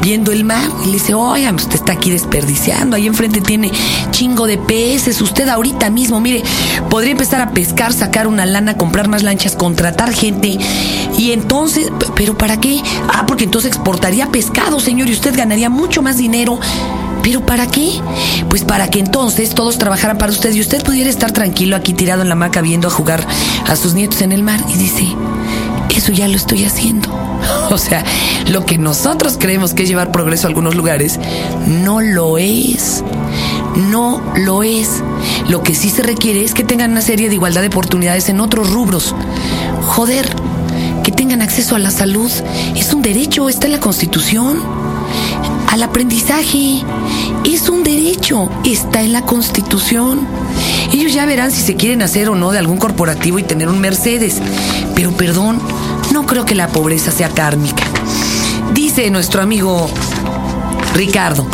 viendo 0.00 0.32
el 0.32 0.44
mar 0.44 0.62
y 0.84 0.86
le 0.86 0.92
dice, 0.92 1.14
oiga, 1.14 1.52
usted 1.52 1.74
está 1.74 1.92
aquí 1.92 2.10
desperdiciando, 2.10 2.96
ahí 2.96 3.06
enfrente 3.06 3.40
tiene 3.40 3.70
chingo 4.10 4.46
de 4.46 4.56
peces, 4.56 5.20
usted 5.20 5.48
ahorita 5.48 5.90
mismo, 5.90 6.20
mire, 6.20 6.42
podría 6.88 7.12
empezar 7.12 7.40
a 7.40 7.50
pescar, 7.50 7.92
sacar 7.92 8.26
una 8.26 8.46
lana, 8.46 8.76
comprar 8.76 9.08
más 9.08 9.22
lanchas, 9.22 9.56
contratar 9.56 10.12
gente 10.12 10.58
y 11.18 11.32
entonces, 11.32 11.90
pero 12.14 12.38
¿para 12.38 12.58
qué? 12.60 12.80
Ah, 13.08 13.26
porque 13.26 13.44
entonces 13.44 13.72
exportaría 13.72 14.28
pescado, 14.28 14.80
señor, 14.80 15.08
y 15.08 15.12
usted 15.12 15.36
ganaría 15.36 15.68
mucho 15.68 16.00
más 16.00 16.16
dinero. 16.16 16.58
¿Pero 17.28 17.44
para 17.44 17.66
qué? 17.66 17.90
Pues 18.48 18.64
para 18.64 18.88
que 18.88 19.00
entonces 19.00 19.50
todos 19.50 19.76
trabajaran 19.76 20.16
para 20.16 20.32
usted 20.32 20.50
y 20.54 20.62
usted 20.62 20.82
pudiera 20.82 21.10
estar 21.10 21.30
tranquilo 21.30 21.76
aquí 21.76 21.92
tirado 21.92 22.22
en 22.22 22.28
la 22.28 22.32
hamaca 22.32 22.62
viendo 22.62 22.88
a 22.88 22.90
jugar 22.90 23.22
a 23.66 23.76
sus 23.76 23.92
nietos 23.92 24.22
en 24.22 24.32
el 24.32 24.42
mar. 24.42 24.58
Y 24.70 24.78
dice, 24.78 25.06
eso 25.94 26.10
ya 26.10 26.26
lo 26.26 26.36
estoy 26.36 26.64
haciendo. 26.64 27.10
O 27.70 27.76
sea, 27.76 28.02
lo 28.48 28.64
que 28.64 28.78
nosotros 28.78 29.36
creemos 29.38 29.74
que 29.74 29.82
es 29.82 29.90
llevar 29.90 30.10
progreso 30.10 30.46
a 30.46 30.48
algunos 30.48 30.74
lugares, 30.74 31.20
no 31.66 32.00
lo 32.00 32.38
es. 32.38 33.04
No 33.76 34.22
lo 34.36 34.62
es. 34.62 35.02
Lo 35.50 35.62
que 35.62 35.74
sí 35.74 35.90
se 35.90 36.02
requiere 36.02 36.42
es 36.42 36.54
que 36.54 36.64
tengan 36.64 36.92
una 36.92 37.02
serie 37.02 37.28
de 37.28 37.34
igualdad 37.34 37.60
de 37.60 37.66
oportunidades 37.66 38.30
en 38.30 38.40
otros 38.40 38.70
rubros. 38.70 39.14
Joder, 39.82 40.34
que 41.04 41.12
tengan 41.12 41.42
acceso 41.42 41.76
a 41.76 41.78
la 41.78 41.90
salud 41.90 42.30
es 42.74 42.94
un 42.94 43.02
derecho, 43.02 43.50
está 43.50 43.66
en 43.66 43.72
la 43.72 43.80
Constitución. 43.80 44.87
Al 45.78 45.84
aprendizaje 45.84 46.82
es 47.44 47.68
un 47.68 47.84
derecho, 47.84 48.50
está 48.64 49.00
en 49.00 49.12
la 49.12 49.22
Constitución. 49.22 50.26
Ellos 50.92 51.14
ya 51.14 51.24
verán 51.24 51.52
si 51.52 51.62
se 51.62 51.76
quieren 51.76 52.02
hacer 52.02 52.28
o 52.28 52.34
no 52.34 52.50
de 52.50 52.58
algún 52.58 52.78
corporativo 52.78 53.38
y 53.38 53.44
tener 53.44 53.68
un 53.68 53.78
Mercedes. 53.78 54.42
Pero 54.96 55.12
perdón, 55.12 55.60
no 56.12 56.26
creo 56.26 56.44
que 56.44 56.56
la 56.56 56.66
pobreza 56.66 57.12
sea 57.12 57.28
kármica. 57.28 57.84
Dice 58.74 59.08
nuestro 59.10 59.40
amigo 59.40 59.88
Ricardo, 60.94 61.46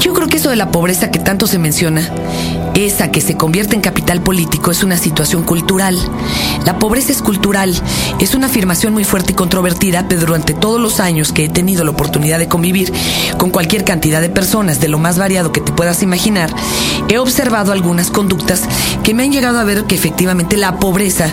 yo 0.00 0.14
creo 0.14 0.26
que 0.26 0.38
eso 0.38 0.50
de 0.50 0.56
la 0.56 0.72
pobreza 0.72 1.12
que 1.12 1.20
tanto 1.20 1.46
se 1.46 1.60
menciona, 1.60 2.10
esa 2.74 3.12
que 3.12 3.20
se 3.20 3.36
convierte 3.36 3.76
en 3.76 3.82
capital 3.82 4.20
político, 4.20 4.72
es 4.72 4.82
una 4.82 4.96
situación 4.96 5.44
cultural. 5.44 5.96
La 6.64 6.78
pobreza 6.78 7.12
es 7.12 7.22
cultural. 7.22 7.74
Es 8.18 8.34
una 8.34 8.46
afirmación 8.46 8.92
muy 8.92 9.04
fuerte 9.04 9.32
y 9.32 9.34
controvertida, 9.34 10.06
pero 10.08 10.22
durante 10.22 10.54
todos 10.54 10.80
los 10.80 11.00
años 11.00 11.32
que 11.32 11.44
he 11.44 11.48
tenido 11.48 11.84
la 11.84 11.90
oportunidad 11.90 12.38
de 12.38 12.48
convivir 12.48 12.92
con 13.38 13.50
cualquier 13.50 13.84
cantidad 13.84 14.20
de 14.20 14.28
personas, 14.28 14.80
de 14.80 14.88
lo 14.88 14.98
más 14.98 15.18
variado 15.18 15.52
que 15.52 15.60
te 15.60 15.72
puedas 15.72 16.02
imaginar, 16.02 16.54
he 17.08 17.18
observado 17.18 17.72
algunas 17.72 18.10
conductas 18.10 18.62
que 19.02 19.14
me 19.14 19.22
han 19.22 19.32
llegado 19.32 19.58
a 19.58 19.64
ver 19.64 19.84
que 19.84 19.94
efectivamente 19.94 20.56
la 20.56 20.78
pobreza 20.78 21.32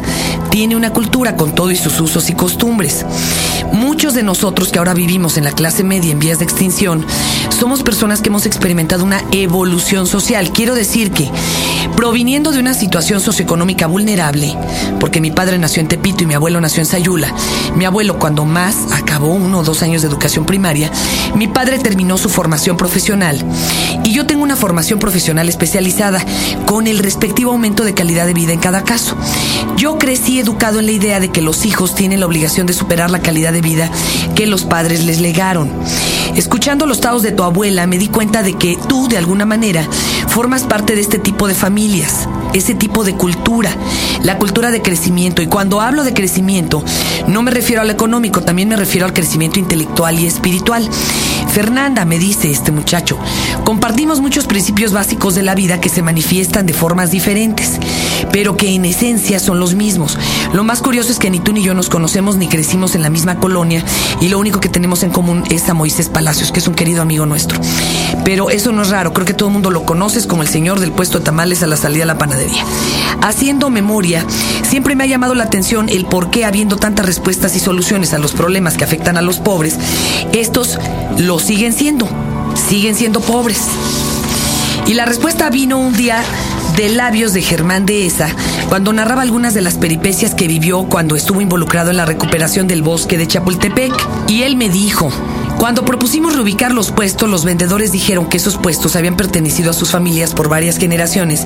tiene 0.49 0.75
una 0.75 0.93
cultura 0.93 1.35
con 1.35 1.53
todo 1.53 1.71
y 1.71 1.75
sus 1.75 1.99
usos 1.99 2.29
y 2.29 2.33
costumbres. 2.33 3.05
Muchos 3.71 4.13
de 4.13 4.23
nosotros 4.23 4.69
que 4.69 4.79
ahora 4.79 4.93
vivimos 4.93 5.37
en 5.37 5.43
la 5.43 5.51
clase 5.51 5.83
media 5.83 6.11
en 6.11 6.19
vías 6.19 6.39
de 6.39 6.45
extinción, 6.45 7.05
somos 7.49 7.83
personas 7.83 8.21
que 8.21 8.29
hemos 8.29 8.45
experimentado 8.45 9.03
una 9.03 9.21
evolución 9.31 10.07
social. 10.07 10.51
Quiero 10.51 10.75
decir 10.75 11.11
que, 11.11 11.29
proviniendo 11.95 12.51
de 12.51 12.59
una 12.59 12.73
situación 12.73 13.19
socioeconómica 13.19 13.87
vulnerable, 13.87 14.55
porque 14.99 15.21
mi 15.21 15.31
padre 15.31 15.57
nació 15.57 15.81
en 15.81 15.87
Tepito 15.87 16.23
y 16.23 16.27
mi 16.27 16.33
abuelo 16.33 16.61
nació 16.61 16.81
en 16.81 16.85
Sayula, 16.85 17.33
mi 17.75 17.85
abuelo 17.85 18.19
cuando 18.19 18.45
más 18.45 18.91
acabó 18.93 19.33
uno 19.33 19.59
o 19.59 19.63
dos 19.63 19.81
años 19.83 20.01
de 20.01 20.07
educación 20.07 20.45
primaria, 20.45 20.91
mi 21.35 21.47
padre 21.47 21.79
terminó 21.79 22.17
su 22.17 22.29
formación 22.29 22.77
profesional 22.77 23.43
y 24.03 24.13
yo 24.13 24.25
tengo 24.25 24.43
una 24.43 24.55
formación 24.55 24.99
profesional 24.99 25.49
especializada 25.49 26.23
con 26.65 26.87
el 26.87 26.99
respectivo 26.99 27.51
aumento 27.51 27.83
de 27.83 27.93
calidad 27.93 28.25
de 28.25 28.33
vida 28.33 28.53
en 28.53 28.59
cada 28.59 28.83
caso. 28.83 29.15
Yo 29.75 29.97
crecí 29.97 30.39
educado 30.39 30.79
en 30.79 30.85
la 30.85 30.91
idea 30.91 31.19
de 31.19 31.29
que 31.29 31.41
los 31.41 31.65
hijos 31.65 31.95
tienen 31.95 32.19
la 32.19 32.25
obligación 32.25 32.67
de 32.67 32.73
superar 32.73 33.11
la 33.11 33.21
calidad 33.21 33.53
de 33.53 33.61
vida 33.61 33.91
que 34.35 34.47
los 34.47 34.63
padres 34.63 35.03
les 35.03 35.19
legaron. 35.19 35.71
Escuchando 36.35 36.85
los 36.85 37.01
taos 37.01 37.23
de 37.23 37.31
tu 37.31 37.43
abuela 37.43 37.87
me 37.87 37.97
di 37.97 38.07
cuenta 38.07 38.43
de 38.43 38.53
que 38.53 38.77
tú, 38.87 39.07
de 39.07 39.17
alguna 39.17 39.45
manera, 39.45 39.87
formas 40.37 40.65
parte 40.65 40.93
de 40.93 41.01
este 41.01 41.17
tipo 41.17 41.47
de 41.47 41.55
familias, 41.55 42.29
ese 42.53 42.75
tipo 42.75 43.03
de 43.03 43.15
cultura, 43.15 43.75
la 44.21 44.37
cultura 44.37 44.69
de 44.69 44.83
crecimiento. 44.83 45.41
Y 45.41 45.47
cuando 45.47 45.81
hablo 45.81 46.03
de 46.03 46.13
crecimiento, 46.13 46.83
no 47.25 47.41
me 47.41 47.49
refiero 47.49 47.81
al 47.81 47.89
económico, 47.89 48.41
también 48.41 48.69
me 48.69 48.75
refiero 48.75 49.07
al 49.07 49.13
crecimiento 49.13 49.57
intelectual 49.57 50.19
y 50.19 50.27
espiritual. 50.27 50.87
Fernanda, 51.51 52.05
me 52.05 52.19
dice 52.19 52.51
este 52.51 52.71
muchacho, 52.71 53.17
compartimos 53.63 54.21
muchos 54.21 54.45
principios 54.45 54.93
básicos 54.93 55.33
de 55.33 55.41
la 55.41 55.55
vida 55.55 55.81
que 55.81 55.89
se 55.89 56.03
manifiestan 56.03 56.67
de 56.67 56.73
formas 56.73 57.09
diferentes. 57.09 57.79
pero 58.31 58.57
que 58.57 58.75
en 58.75 58.85
esencia 58.85 59.39
son 59.39 59.59
los 59.59 59.73
mismos. 59.73 60.19
Lo 60.53 60.63
más 60.63 60.81
curioso 60.81 61.11
es 61.11 61.17
que 61.17 61.31
ni 61.31 61.39
tú 61.39 61.53
ni 61.53 61.63
yo 61.63 61.73
nos 61.73 61.89
conocemos 61.89 62.35
ni 62.35 62.47
crecimos 62.47 62.93
en 62.93 63.01
la 63.01 63.09
misma 63.09 63.39
colonia 63.39 63.83
y 64.21 64.27
lo 64.27 64.37
único 64.37 64.59
que 64.59 64.69
tenemos 64.69 65.01
en 65.01 65.09
común 65.09 65.43
es 65.49 65.67
a 65.69 65.73
Moisés 65.73 66.09
Palacios, 66.09 66.51
que 66.51 66.59
es 66.59 66.67
un 66.67 66.75
querido 66.75 67.01
amigo 67.01 67.25
nuestro. 67.25 67.59
Pero 68.27 68.49
eso 68.49 68.73
no 68.73 68.81
es 68.81 68.89
raro, 68.89 69.13
creo 69.13 69.25
que 69.25 69.33
todo 69.33 69.47
el 69.47 69.53
mundo 69.53 69.71
lo 69.71 69.85
conoces 69.85 70.27
como 70.27 70.41
el 70.41 70.49
señor 70.49 70.81
del 70.81 70.91
puesto 70.91 71.19
de 71.19 71.23
tamales 71.23 71.63
a 71.63 71.67
la 71.67 71.77
salida 71.77 72.01
de 72.01 72.07
la 72.07 72.17
panadería. 72.17 72.61
Haciendo 73.21 73.69
memoria, 73.69 74.25
siempre 74.69 74.97
me 74.97 75.05
ha 75.05 75.07
llamado 75.07 75.33
la 75.33 75.45
atención 75.45 75.87
el 75.87 76.05
por 76.05 76.29
qué 76.29 76.43
habiendo 76.43 76.75
tantas 76.75 77.05
respuestas 77.05 77.55
y 77.55 77.61
soluciones 77.61 78.13
a 78.13 78.17
los 78.17 78.33
problemas 78.33 78.75
que 78.75 78.83
afectan 78.83 79.15
a 79.15 79.21
los 79.21 79.37
pobres, 79.37 79.77
estos 80.33 80.77
lo 81.17 81.39
siguen 81.39 81.71
siendo, 81.71 82.05
siguen 82.67 82.95
siendo 82.95 83.21
pobres. 83.21 83.61
Y 84.87 84.95
la 84.95 85.05
respuesta 85.05 85.49
vino 85.49 85.79
un 85.79 85.93
día 85.93 86.21
de 86.75 86.89
labios 86.89 87.31
de 87.31 87.41
Germán 87.41 87.85
Dehesa 87.85 88.27
cuando 88.67 88.91
narraba 88.91 89.21
algunas 89.21 89.53
de 89.53 89.61
las 89.61 89.75
peripecias 89.75 90.35
que 90.35 90.49
vivió 90.49 90.83
cuando 90.89 91.15
estuvo 91.15 91.39
involucrado 91.39 91.91
en 91.91 91.97
la 91.97 92.05
recuperación 92.05 92.67
del 92.67 92.83
bosque 92.83 93.17
de 93.17 93.25
Chapultepec. 93.25 93.93
Y 94.27 94.43
él 94.43 94.57
me 94.57 94.69
dijo, 94.69 95.09
cuando 95.59 95.85
propusimos 95.85 96.35
reubicar 96.35 96.71
los 96.71 96.91
puestos, 96.91 97.27
los 97.27 97.43
vendedores 97.43 97.91
dijeron 97.91 98.27
que 98.27 98.37
esos 98.37 98.57
puestos 98.57 98.95
habían 98.95 99.17
pertenecido 99.17 99.71
a 99.71 99.73
sus 99.73 99.89
familias 99.89 100.33
por 100.33 100.49
varias 100.49 100.77
generaciones 100.77 101.45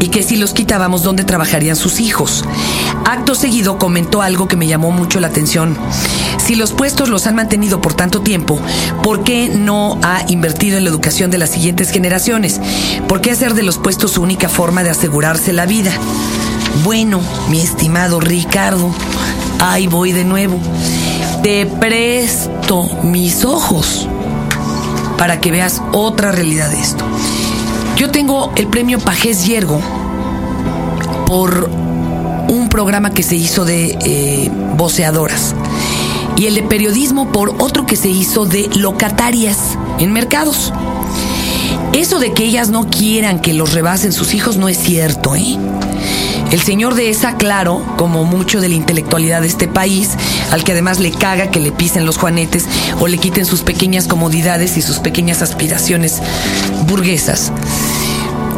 y 0.00 0.08
que 0.08 0.22
si 0.22 0.36
los 0.36 0.52
quitábamos, 0.52 1.02
¿dónde 1.02 1.24
trabajarían 1.24 1.74
sus 1.74 1.98
hijos? 1.98 2.44
Acto 3.04 3.34
seguido 3.34 3.78
comentó 3.78 4.22
algo 4.22 4.46
que 4.46 4.56
me 4.56 4.68
llamó 4.68 4.92
mucho 4.92 5.18
la 5.18 5.26
atención. 5.26 5.76
Si 6.38 6.54
los 6.54 6.72
puestos 6.72 7.08
los 7.08 7.26
han 7.26 7.34
mantenido 7.34 7.80
por 7.80 7.94
tanto 7.94 8.20
tiempo, 8.20 8.60
¿por 9.02 9.24
qué 9.24 9.48
no 9.48 9.98
ha 10.02 10.22
invertido 10.28 10.78
en 10.78 10.84
la 10.84 10.90
educación 10.90 11.30
de 11.30 11.38
las 11.38 11.50
siguientes 11.50 11.90
generaciones? 11.90 12.60
¿Por 13.08 13.20
qué 13.20 13.32
hacer 13.32 13.54
de 13.54 13.64
los 13.64 13.78
puestos 13.78 14.12
su 14.12 14.22
única 14.22 14.48
forma 14.48 14.84
de 14.84 14.90
asegurarse 14.90 15.52
la 15.52 15.66
vida? 15.66 15.92
Bueno, 16.84 17.20
mi 17.48 17.60
estimado 17.60 18.20
Ricardo, 18.20 18.94
ahí 19.58 19.88
voy 19.88 20.12
de 20.12 20.24
nuevo. 20.24 20.60
Te 21.42 21.66
presto 21.66 22.88
mis 23.04 23.44
ojos 23.44 24.08
para 25.16 25.40
que 25.40 25.50
veas 25.50 25.80
otra 25.92 26.32
realidad 26.32 26.70
de 26.70 26.80
esto. 26.80 27.04
Yo 27.96 28.10
tengo 28.10 28.52
el 28.56 28.66
premio 28.66 28.98
Pajés 28.98 29.46
Yergo 29.46 29.80
por 31.26 31.70
un 32.48 32.68
programa 32.68 33.10
que 33.10 33.22
se 33.22 33.36
hizo 33.36 33.64
de 33.64 33.98
eh, 34.04 34.50
voceadoras 34.76 35.54
y 36.36 36.46
el 36.46 36.54
de 36.54 36.62
periodismo 36.62 37.30
por 37.32 37.54
otro 37.58 37.86
que 37.86 37.96
se 37.96 38.08
hizo 38.08 38.44
de 38.44 38.68
locatarias 38.76 39.78
en 39.98 40.12
mercados. 40.12 40.72
Eso 41.92 42.18
de 42.18 42.32
que 42.32 42.44
ellas 42.44 42.68
no 42.68 42.88
quieran 42.88 43.40
que 43.40 43.54
los 43.54 43.72
rebasen 43.72 44.12
sus 44.12 44.34
hijos 44.34 44.56
no 44.56 44.68
es 44.68 44.78
cierto, 44.78 45.34
¿eh? 45.34 45.56
El 46.50 46.62
señor 46.62 46.94
de 46.94 47.10
esa, 47.10 47.36
claro, 47.36 47.82
como 47.96 48.24
mucho 48.24 48.60
de 48.60 48.70
la 48.70 48.74
intelectualidad 48.74 49.42
de 49.42 49.48
este 49.48 49.68
país, 49.68 50.10
al 50.50 50.64
que 50.64 50.72
además 50.72 50.98
le 50.98 51.10
caga 51.10 51.50
que 51.50 51.60
le 51.60 51.72
pisen 51.72 52.06
los 52.06 52.18
juanetes 52.18 52.66
o 53.00 53.06
le 53.06 53.18
quiten 53.18 53.46
sus 53.46 53.62
pequeñas 53.62 54.06
comodidades 54.06 54.76
y 54.76 54.82
sus 54.82 54.98
pequeñas 54.98 55.42
aspiraciones 55.42 56.20
burguesas, 56.86 57.52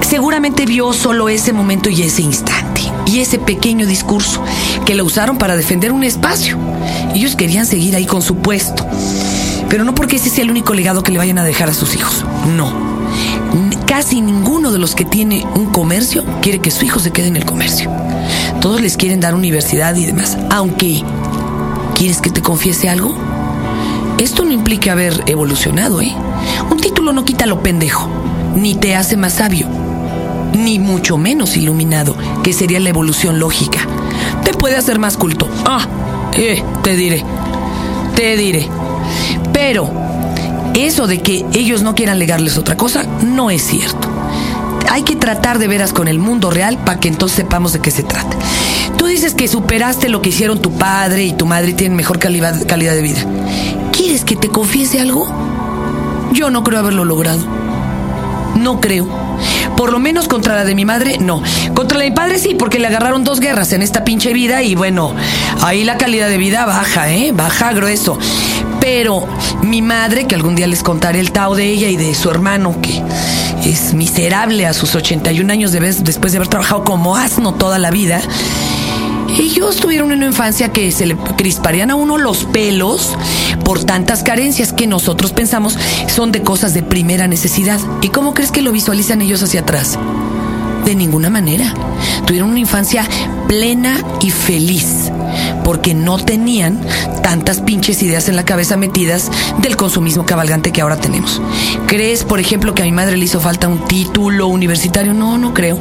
seguramente 0.08 0.66
vio 0.66 0.92
solo 0.92 1.28
ese 1.28 1.52
momento 1.52 1.88
y 1.90 2.02
ese 2.02 2.22
instante, 2.22 2.82
y 3.06 3.20
ese 3.20 3.38
pequeño 3.38 3.86
discurso, 3.86 4.42
que 4.84 4.94
lo 4.94 5.04
usaron 5.04 5.38
para 5.38 5.56
defender 5.56 5.92
un 5.92 6.04
espacio. 6.04 6.58
Ellos 7.14 7.36
querían 7.36 7.66
seguir 7.66 7.96
ahí 7.96 8.06
con 8.06 8.22
su 8.22 8.36
puesto, 8.36 8.86
pero 9.68 9.84
no 9.84 9.94
porque 9.94 10.16
ese 10.16 10.30
sea 10.30 10.44
el 10.44 10.50
único 10.50 10.74
legado 10.74 11.02
que 11.02 11.12
le 11.12 11.18
vayan 11.18 11.38
a 11.38 11.44
dejar 11.44 11.70
a 11.70 11.74
sus 11.74 11.94
hijos, 11.94 12.24
no 12.56 12.90
casi 13.90 14.20
ninguno 14.20 14.70
de 14.70 14.78
los 14.78 14.94
que 14.94 15.04
tiene 15.04 15.44
un 15.56 15.66
comercio 15.66 16.24
quiere 16.40 16.60
que 16.60 16.70
su 16.70 16.84
hijo 16.84 17.00
se 17.00 17.10
quede 17.10 17.26
en 17.26 17.36
el 17.36 17.44
comercio. 17.44 17.90
Todos 18.60 18.80
les 18.80 18.96
quieren 18.96 19.18
dar 19.18 19.34
universidad 19.34 19.96
y 19.96 20.06
demás. 20.06 20.38
Aunque, 20.48 21.02
¿quieres 22.00 22.22
que 22.22 22.30
te 22.30 22.40
confiese 22.40 22.88
algo? 22.88 23.14
Esto 24.16 24.46
no 24.46 24.52
implica 24.52 24.92
haber 24.92 25.22
evolucionado, 25.26 26.00
¿eh? 26.00 26.16
Un 26.70 26.80
título 26.80 27.12
no 27.12 27.26
quita 27.26 27.44
lo 27.44 27.62
pendejo, 27.62 28.08
ni 28.56 28.74
te 28.74 28.96
hace 28.96 29.18
más 29.18 29.34
sabio, 29.34 29.68
ni 30.54 30.78
mucho 30.78 31.18
menos 31.18 31.58
iluminado, 31.58 32.16
que 32.42 32.54
sería 32.54 32.80
la 32.80 32.88
evolución 32.88 33.38
lógica. 33.38 33.80
Te 34.44 34.54
puede 34.54 34.76
hacer 34.76 34.98
más 34.98 35.18
culto. 35.18 35.46
Ah, 35.66 35.86
eh, 36.32 36.64
te 36.82 36.96
diré, 36.96 37.22
te 38.16 38.34
diré. 38.34 38.66
Pero 39.52 39.90
eso 40.72 41.06
de 41.06 41.18
que 41.18 41.44
ellos 41.52 41.82
no 41.82 41.94
quieran 41.94 42.18
legarles 42.18 42.56
otra 42.56 42.78
cosa 42.78 43.02
no 43.22 43.50
es 43.50 43.60
cierto. 43.60 44.08
Hay 44.88 45.02
que 45.02 45.16
tratar 45.16 45.58
de 45.58 45.68
veras 45.68 45.92
con 45.92 46.08
el 46.08 46.18
mundo 46.18 46.50
real 46.50 46.78
para 46.78 46.98
que 46.98 47.08
entonces 47.08 47.36
sepamos 47.36 47.74
de 47.74 47.80
qué 47.80 47.90
se 47.90 48.04
trata. 48.04 48.38
Tú 49.00 49.06
dices 49.06 49.32
que 49.32 49.48
superaste 49.48 50.10
lo 50.10 50.20
que 50.20 50.28
hicieron 50.28 50.60
tu 50.60 50.72
padre 50.72 51.24
y 51.24 51.32
tu 51.32 51.46
madre 51.46 51.70
y 51.70 51.72
tienen 51.72 51.96
mejor 51.96 52.18
calidad, 52.18 52.66
calidad 52.66 52.92
de 52.92 53.00
vida. 53.00 53.24
¿Quieres 53.92 54.26
que 54.26 54.36
te 54.36 54.48
confiese 54.48 55.00
algo? 55.00 55.26
Yo 56.34 56.50
no 56.50 56.62
creo 56.62 56.80
haberlo 56.80 57.06
logrado. 57.06 57.40
No 58.56 58.78
creo. 58.78 59.08
Por 59.74 59.90
lo 59.90 59.98
menos 60.00 60.28
contra 60.28 60.54
la 60.54 60.66
de 60.66 60.74
mi 60.74 60.84
madre, 60.84 61.16
no. 61.16 61.42
Contra 61.72 61.96
la 61.96 62.04
de 62.04 62.10
mi 62.10 62.14
padre 62.14 62.38
sí, 62.38 62.54
porque 62.54 62.78
le 62.78 62.88
agarraron 62.88 63.24
dos 63.24 63.40
guerras 63.40 63.72
en 63.72 63.80
esta 63.80 64.04
pinche 64.04 64.34
vida 64.34 64.62
y 64.62 64.74
bueno, 64.74 65.14
ahí 65.62 65.82
la 65.82 65.96
calidad 65.96 66.28
de 66.28 66.36
vida 66.36 66.66
baja, 66.66 67.10
¿eh? 67.10 67.32
Baja 67.32 67.72
grueso. 67.72 68.18
Pero 68.82 69.26
mi 69.62 69.80
madre, 69.80 70.26
que 70.26 70.34
algún 70.34 70.56
día 70.56 70.66
les 70.66 70.82
contaré 70.82 71.20
el 71.20 71.32
tao 71.32 71.54
de 71.54 71.64
ella 71.70 71.88
y 71.88 71.96
de 71.96 72.14
su 72.14 72.28
hermano, 72.28 72.76
que 72.82 73.02
es 73.64 73.94
miserable 73.94 74.66
a 74.66 74.74
sus 74.74 74.94
81 74.94 75.50
años 75.50 75.72
de 75.72 75.80
vez, 75.80 76.04
después 76.04 76.32
de 76.32 76.38
haber 76.38 76.48
trabajado 76.48 76.84
como 76.84 77.16
asno 77.16 77.54
toda 77.54 77.78
la 77.78 77.90
vida, 77.90 78.20
ellos 79.40 79.76
tuvieron 79.76 80.12
una 80.12 80.26
infancia 80.26 80.70
que 80.70 80.92
se 80.92 81.06
le 81.06 81.16
crisparían 81.16 81.90
a 81.90 81.94
uno 81.94 82.18
los 82.18 82.44
pelos 82.44 83.16
por 83.64 83.82
tantas 83.84 84.22
carencias 84.22 84.72
que 84.72 84.86
nosotros 84.86 85.32
pensamos 85.32 85.78
son 86.08 86.30
de 86.30 86.42
cosas 86.42 86.74
de 86.74 86.82
primera 86.82 87.26
necesidad. 87.26 87.80
¿Y 88.02 88.08
cómo 88.08 88.34
crees 88.34 88.52
que 88.52 88.60
lo 88.60 88.70
visualizan 88.70 89.22
ellos 89.22 89.42
hacia 89.42 89.60
atrás? 89.60 89.98
De 90.90 90.96
ninguna 90.96 91.30
manera. 91.30 91.72
Tuvieron 92.26 92.50
una 92.50 92.58
infancia 92.58 93.06
plena 93.46 93.96
y 94.20 94.32
feliz 94.32 95.12
porque 95.62 95.94
no 95.94 96.18
tenían 96.18 96.80
tantas 97.22 97.60
pinches 97.60 98.02
ideas 98.02 98.28
en 98.28 98.34
la 98.34 98.44
cabeza 98.44 98.76
metidas 98.76 99.30
del 99.58 99.76
consumismo 99.76 100.26
cabalgante 100.26 100.72
que 100.72 100.80
ahora 100.80 100.96
tenemos. 100.96 101.40
¿Crees, 101.86 102.24
por 102.24 102.40
ejemplo, 102.40 102.74
que 102.74 102.82
a 102.82 102.86
mi 102.86 102.90
madre 102.90 103.16
le 103.16 103.24
hizo 103.24 103.38
falta 103.38 103.68
un 103.68 103.86
título 103.86 104.48
universitario? 104.48 105.14
No, 105.14 105.38
no 105.38 105.54
creo. 105.54 105.78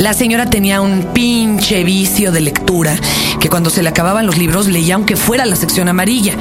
La 0.00 0.12
señora 0.12 0.50
tenía 0.50 0.82
un 0.82 1.14
pinche 1.14 1.82
vicio 1.82 2.30
de 2.30 2.42
lectura 2.42 2.94
que 3.40 3.48
cuando 3.48 3.70
se 3.70 3.82
le 3.82 3.88
acababan 3.88 4.26
los 4.26 4.36
libros 4.36 4.68
leía 4.68 4.96
aunque 4.96 5.16
fuera 5.16 5.46
la 5.46 5.56
sección 5.56 5.88
amarilla. 5.88 6.34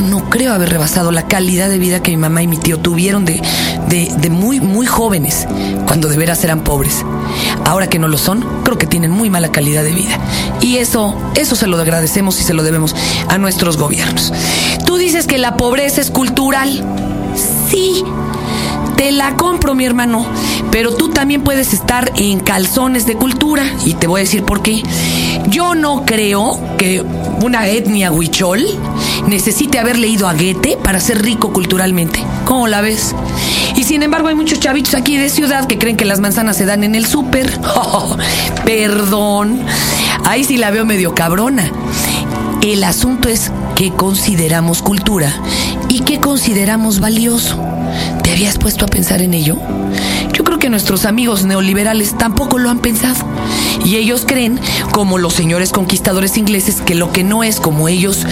No 0.00 0.30
creo 0.30 0.52
haber 0.52 0.70
rebasado 0.70 1.12
la 1.12 1.26
calidad 1.26 1.68
de 1.68 1.78
vida 1.78 2.02
que 2.02 2.10
mi 2.10 2.16
mamá 2.16 2.42
y 2.42 2.46
mi 2.46 2.56
tío 2.56 2.78
tuvieron 2.78 3.24
de, 3.24 3.42
de, 3.88 4.30
muy, 4.30 4.60
muy 4.60 4.86
jóvenes, 4.86 5.46
cuando 5.86 6.08
de 6.08 6.16
veras 6.16 6.42
eran 6.44 6.64
pobres. 6.64 7.04
Ahora 7.64 7.88
que 7.88 7.98
no 7.98 8.08
lo 8.08 8.18
son, 8.18 8.44
creo 8.64 8.78
que 8.78 8.86
tienen 8.86 9.10
muy 9.10 9.30
mala 9.30 9.52
calidad 9.52 9.82
de 9.82 9.92
vida. 9.92 10.18
Y 10.60 10.76
eso, 10.76 11.16
eso 11.34 11.56
se 11.56 11.66
lo 11.66 11.78
agradecemos 11.78 12.40
y 12.40 12.44
se 12.44 12.54
lo 12.54 12.62
debemos 12.62 12.94
a 13.28 13.38
nuestros 13.38 13.76
gobiernos. 13.76 14.32
Tú 14.86 14.96
dices 14.96 15.26
que 15.26 15.38
la 15.38 15.56
pobreza 15.56 16.00
es 16.00 16.10
cultural. 16.10 16.84
Sí, 17.68 18.04
te 18.96 19.12
la 19.12 19.36
compro, 19.36 19.74
mi 19.74 19.84
hermano. 19.84 20.26
Pero 20.70 20.94
tú 20.94 21.08
también 21.08 21.42
puedes 21.42 21.72
estar 21.72 22.12
en 22.16 22.40
calzones 22.40 23.06
de 23.06 23.16
cultura. 23.16 23.64
Y 23.84 23.94
te 23.94 24.06
voy 24.06 24.20
a 24.20 24.24
decir 24.24 24.44
por 24.44 24.62
qué. 24.62 24.82
Yo 25.50 25.74
no 25.74 26.04
creo 26.04 26.60
que 26.78 27.02
una 27.02 27.66
etnia 27.66 28.12
huichol 28.12 28.64
necesite 29.26 29.78
haber 29.78 29.98
leído 29.98 30.28
a 30.28 30.34
Goethe 30.34 30.78
para 30.82 31.00
ser 31.00 31.22
rico 31.22 31.52
culturalmente. 31.52 32.22
¿Cómo 32.44 32.68
la 32.68 32.80
ves? 32.80 33.14
Y 33.76 33.84
sin 33.84 34.02
embargo 34.02 34.28
hay 34.28 34.34
muchos 34.34 34.60
chavitos 34.60 34.94
aquí 34.94 35.16
de 35.16 35.28
ciudad 35.28 35.66
que 35.66 35.78
creen 35.78 35.96
que 35.96 36.04
las 36.04 36.20
manzanas 36.20 36.56
se 36.56 36.66
dan 36.66 36.84
en 36.84 36.94
el 36.94 37.06
súper. 37.06 37.50
Oh, 37.74 38.16
perdón. 38.64 39.60
Ahí 40.24 40.44
sí 40.44 40.56
la 40.56 40.70
veo 40.70 40.84
medio 40.84 41.14
cabrona. 41.14 41.70
El 42.62 42.84
asunto 42.84 43.28
es 43.28 43.50
qué 43.74 43.90
consideramos 43.90 44.82
cultura 44.82 45.34
y 45.88 46.00
qué 46.00 46.20
consideramos 46.20 47.00
valioso. 47.00 47.58
¿Te 48.22 48.32
habías 48.32 48.58
puesto 48.58 48.84
a 48.84 48.88
pensar 48.88 49.22
en 49.22 49.34
ello? 49.34 49.56
Yo 50.40 50.44
creo 50.44 50.58
que 50.58 50.70
nuestros 50.70 51.04
amigos 51.04 51.44
neoliberales 51.44 52.16
tampoco 52.16 52.56
lo 52.56 52.70
han 52.70 52.78
pensado. 52.78 53.26
Y 53.84 53.96
ellos 53.96 54.24
creen, 54.26 54.58
como 54.90 55.18
los 55.18 55.34
señores 55.34 55.70
conquistadores 55.70 56.38
ingleses, 56.38 56.80
que 56.80 56.94
lo 56.94 57.12
que 57.12 57.24
no 57.24 57.44
es 57.44 57.60
como 57.60 57.88
ellos 57.88 58.26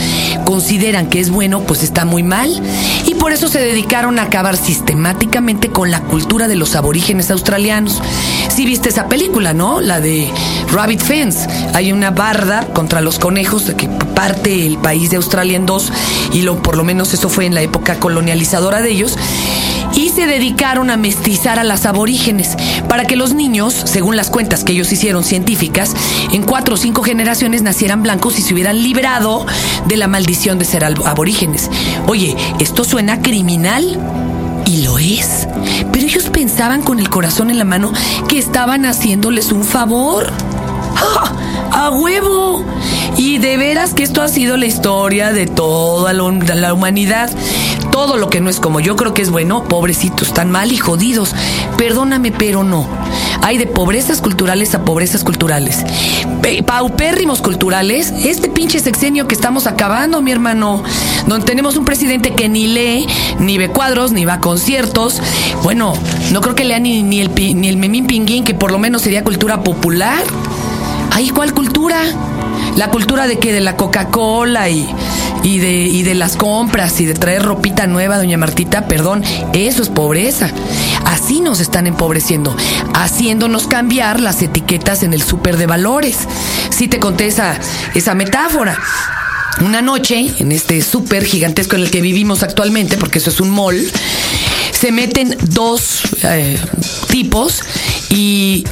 consideran 0.45 1.11
que 1.11 1.21
es 1.21 1.29
bueno, 1.29 1.61
pues 1.65 1.83
está 1.83 2.07
muy 2.07 2.23
mal. 2.23 2.63
Y 3.05 3.17
por 3.17 3.33
eso 3.33 3.49
se 3.49 3.59
dedicaron 3.59 4.19
a 4.19 4.23
acabar 4.23 4.57
sistemáticamente 4.57 5.69
con 5.69 5.91
la 5.91 6.01
cultura 6.01 6.49
de 6.49 6.57
los 6.57 6.77
aborígenes 6.77 7.31
australianos. 7.31 8.01
Si 8.49 8.65
viste 8.65 8.89
esa 8.89 9.07
película, 9.09 9.53
¿no? 9.53 9.83
La 9.83 10.01
de 10.01 10.33
Rabbit 10.73 11.03
Fence. 11.03 11.47
Hay 11.75 11.93
una 11.93 12.11
barda 12.11 12.69
contra 12.73 13.03
los 13.03 13.19
conejos 13.19 13.65
que 13.77 13.87
parte 13.87 14.67
el 14.67 14.79
país 14.79 15.11
de 15.11 15.17
Australia 15.17 15.59
en 15.59 15.67
dos, 15.67 15.93
y 16.33 16.41
lo, 16.41 16.63
por 16.63 16.79
lo 16.79 16.85
menos 16.85 17.13
eso 17.13 17.29
fue 17.29 17.45
en 17.45 17.55
la 17.55 17.61
época 17.61 18.01
colonializadora 18.01 18.81
de 18.81 18.93
ellos 18.93 19.19
y 19.99 20.11
se 20.11 20.27
dedicaron 20.27 20.91
a 20.91 20.97
mestizar 20.97 21.59
a 21.59 21.65
las 21.65 21.85
aborígenes 21.85 22.57
para 22.89 23.05
que 23.05 23.17
los 23.17 23.35
niños, 23.35 23.75
según 23.75 24.15
las 24.15 24.31
cuentas 24.31 24.63
que 24.63 24.73
ellos 24.73 24.93
hicieron 24.93 25.25
científicas, 25.25 25.93
en 26.31 26.45
cuatro 26.45 26.75
o 26.75 26.77
cinco 26.77 27.03
generaciones 27.03 27.63
nacieran 27.63 28.05
blancos 28.05 28.39
y 28.39 28.43
se 28.43 28.55
hubieran 28.55 28.81
librado 28.81 29.45
de 29.87 29.97
la 29.97 30.07
maldición 30.07 30.57
de 30.61 30.67
ser 30.67 30.85
aborígenes. 30.85 31.69
Oye, 32.07 32.37
¿esto 32.61 32.85
suena 32.85 33.23
criminal? 33.23 33.99
Y 34.67 34.85
lo 34.85 35.01
es. 35.01 35.49
Pero 35.93 36.07
ellos 36.07 36.31
pensaban 36.31 36.83
con 36.83 37.01
el 37.01 37.11
corazón 37.11 37.51
en 37.51 37.59
la 37.59 37.65
mano 37.65 37.93
que 38.29 38.39
estaban 38.39 38.87
haciéndoles 38.87 39.51
un 39.51 39.65
favor. 39.65 40.33
¡A 41.73 41.91
huevo! 41.91 42.65
Y 43.17 43.39
de 43.39 43.57
veras 43.57 43.95
que 43.95 44.05
esto 44.05 44.23
ha 44.23 44.29
sido 44.29 44.57
la 44.57 44.67
historia 44.67 45.33
de 45.33 45.47
toda 45.47 46.13
la 46.13 46.73
humanidad. 46.73 47.31
Todo 47.91 48.17
lo 48.17 48.31
que 48.31 48.41
no 48.41 48.51
es 48.51 48.61
como 48.61 48.81
yo 48.81 48.97
creo 48.97 49.15
que 49.15 49.23
es 49.23 49.31
bueno, 49.31 49.65
pobrecitos, 49.65 50.33
tan 50.33 50.51
mal 50.51 50.73
y 50.73 50.77
jodidos. 50.77 51.35
Perdóname, 51.77 52.33
pero 52.33 52.65
no. 52.65 52.87
Hay 53.43 53.59
de 53.59 53.67
pobrezas 53.67 54.21
culturales 54.21 54.75
a 54.75 54.85
pobrezas 54.85 55.25
culturales. 55.25 55.85
Paupérrimos 56.67 57.41
culturales. 57.43 58.13
Este 58.25 58.49
pinche 58.49 58.81
sexenio 58.81 59.29
que 59.29 59.35
estamos 59.35 59.67
acabando, 59.67 60.23
mi 60.23 60.33
hermano. 60.33 60.83
Donde 61.27 61.47
tenemos 61.47 61.77
un 61.77 61.85
presidente 61.85 62.35
que 62.35 62.49
ni 62.49 62.67
lee, 62.67 63.07
ni 63.39 63.59
ve 63.59 63.69
cuadros, 63.69 64.13
ni 64.13 64.25
va 64.25 64.35
a 64.35 64.41
conciertos. 64.41 65.21
Bueno, 65.63 65.95
no 66.33 66.41
creo 66.41 66.55
que 66.55 66.65
lea 66.65 66.79
ni, 66.79 67.03
ni 67.03 67.21
el, 67.21 67.35
ni 67.35 67.69
el 67.69 67.77
memín 67.77 68.07
pinguín, 68.07 68.45
que 68.45 68.55
por 68.55 68.73
lo 68.73 68.79
menos 68.79 69.03
sería 69.03 69.25
cultura 69.25 69.63
popular. 69.63 70.23
¿Ay, 71.11 71.31
cuál 71.31 71.53
cultura? 71.53 72.01
La 72.77 72.91
cultura 72.91 73.27
de 73.27 73.39
que 73.39 73.53
de 73.53 73.61
la 73.61 73.77
Coca-Cola 73.77 74.69
y, 74.69 74.89
y, 75.43 75.59
de, 75.59 75.73
y 75.73 76.03
de 76.03 76.15
las 76.15 76.37
compras 76.37 77.01
y 77.01 77.07
de 77.07 77.15
traer 77.15 77.43
ropita 77.43 77.87
nueva, 77.87 78.19
doña 78.19 78.37
Martita, 78.37 78.87
perdón, 78.87 79.23
eso 79.53 79.83
es 79.83 79.89
pobreza. 79.89 80.51
Así 81.05 81.41
nos 81.41 81.61
están 81.61 81.87
empobreciendo, 81.87 82.57
haciéndonos 82.95 83.67
cambiar 83.67 84.21
las 84.21 84.43
etiquetas 84.43 85.03
en 85.03 85.15
el 85.15 85.23
súper 85.23 85.57
de 85.57 85.67
valores. 85.67 86.19
Sí 86.71 86.89
te 86.89 86.99
conté 86.99 87.27
esa, 87.27 87.59
esa 87.95 88.15
metáfora. 88.15 88.79
Una 89.61 89.83
noche, 89.83 90.31
en 90.39 90.53
este 90.53 90.81
súper 90.83 91.25
gigantesco 91.25 91.75
en 91.75 91.83
el 91.83 91.91
que 91.91 92.01
vivimos 92.01 92.43
actualmente, 92.43 92.97
porque 92.97 93.19
eso 93.19 93.31
es 93.31 93.41
un 93.41 93.51
mall, 93.51 93.77
se 94.71 94.93
meten 94.93 95.37
dos 95.49 96.03
eh, 96.23 96.59
tipos 97.09 97.63
y 98.11 98.65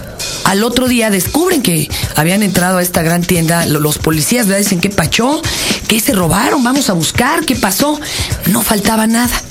al 0.46 0.62
otro 0.62 0.86
día 0.86 1.10
descubren 1.10 1.60
que 1.60 1.88
habían 2.14 2.44
entrado 2.44 2.78
a 2.78 2.82
esta 2.82 3.02
gran 3.02 3.22
tienda 3.22 3.66
los 3.66 3.98
policías, 3.98 4.46
¿verdad? 4.46 4.60
Dicen, 4.60 4.80
¿qué 4.80 4.90
pachó? 4.90 5.42
¿Qué 5.88 5.98
se 5.98 6.12
robaron? 6.12 6.62
Vamos 6.62 6.88
a 6.88 6.92
buscar, 6.92 7.44
¿qué 7.44 7.56
pasó? 7.56 8.00
No 8.46 8.62
faltaba 8.62 9.08
nada. 9.08 9.42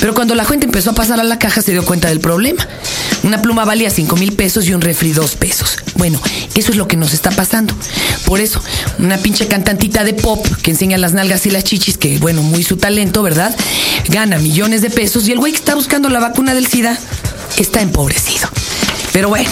Pero 0.00 0.14
cuando 0.14 0.36
la 0.36 0.44
gente 0.44 0.66
empezó 0.66 0.90
a 0.90 0.94
pasar 0.94 1.18
a 1.18 1.24
la 1.24 1.40
caja 1.40 1.60
se 1.60 1.72
dio 1.72 1.84
cuenta 1.84 2.08
del 2.08 2.20
problema. 2.20 2.66
Una 3.24 3.42
pluma 3.42 3.64
valía 3.64 3.90
5 3.90 4.16
mil 4.16 4.34
pesos 4.34 4.66
y 4.66 4.74
un 4.74 4.80
refri 4.80 5.12
2 5.12 5.34
pesos. 5.36 5.78
Bueno, 5.96 6.20
eso 6.54 6.70
es 6.70 6.76
lo 6.76 6.86
que 6.86 6.96
nos 6.96 7.14
está 7.14 7.32
pasando. 7.32 7.74
Por 8.24 8.38
eso, 8.38 8.62
una 9.00 9.18
pinche 9.18 9.48
cantantita 9.48 10.04
de 10.04 10.14
pop 10.14 10.46
que 10.62 10.70
enseña 10.70 10.98
las 10.98 11.14
nalgas 11.14 11.46
y 11.46 11.50
las 11.50 11.64
chichis, 11.64 11.98
que 11.98 12.18
bueno, 12.18 12.42
muy 12.42 12.62
su 12.62 12.76
talento, 12.76 13.22
¿verdad? 13.22 13.54
Gana 14.08 14.38
millones 14.38 14.82
de 14.82 14.90
pesos 14.90 15.26
y 15.26 15.32
el 15.32 15.38
güey 15.38 15.52
que 15.52 15.58
está 15.58 15.74
buscando 15.74 16.08
la 16.10 16.20
vacuna 16.20 16.54
del 16.54 16.66
SIDA 16.68 16.96
está 17.56 17.80
empobrecido. 17.80 18.48
Pero 19.12 19.28
bueno, 19.28 19.50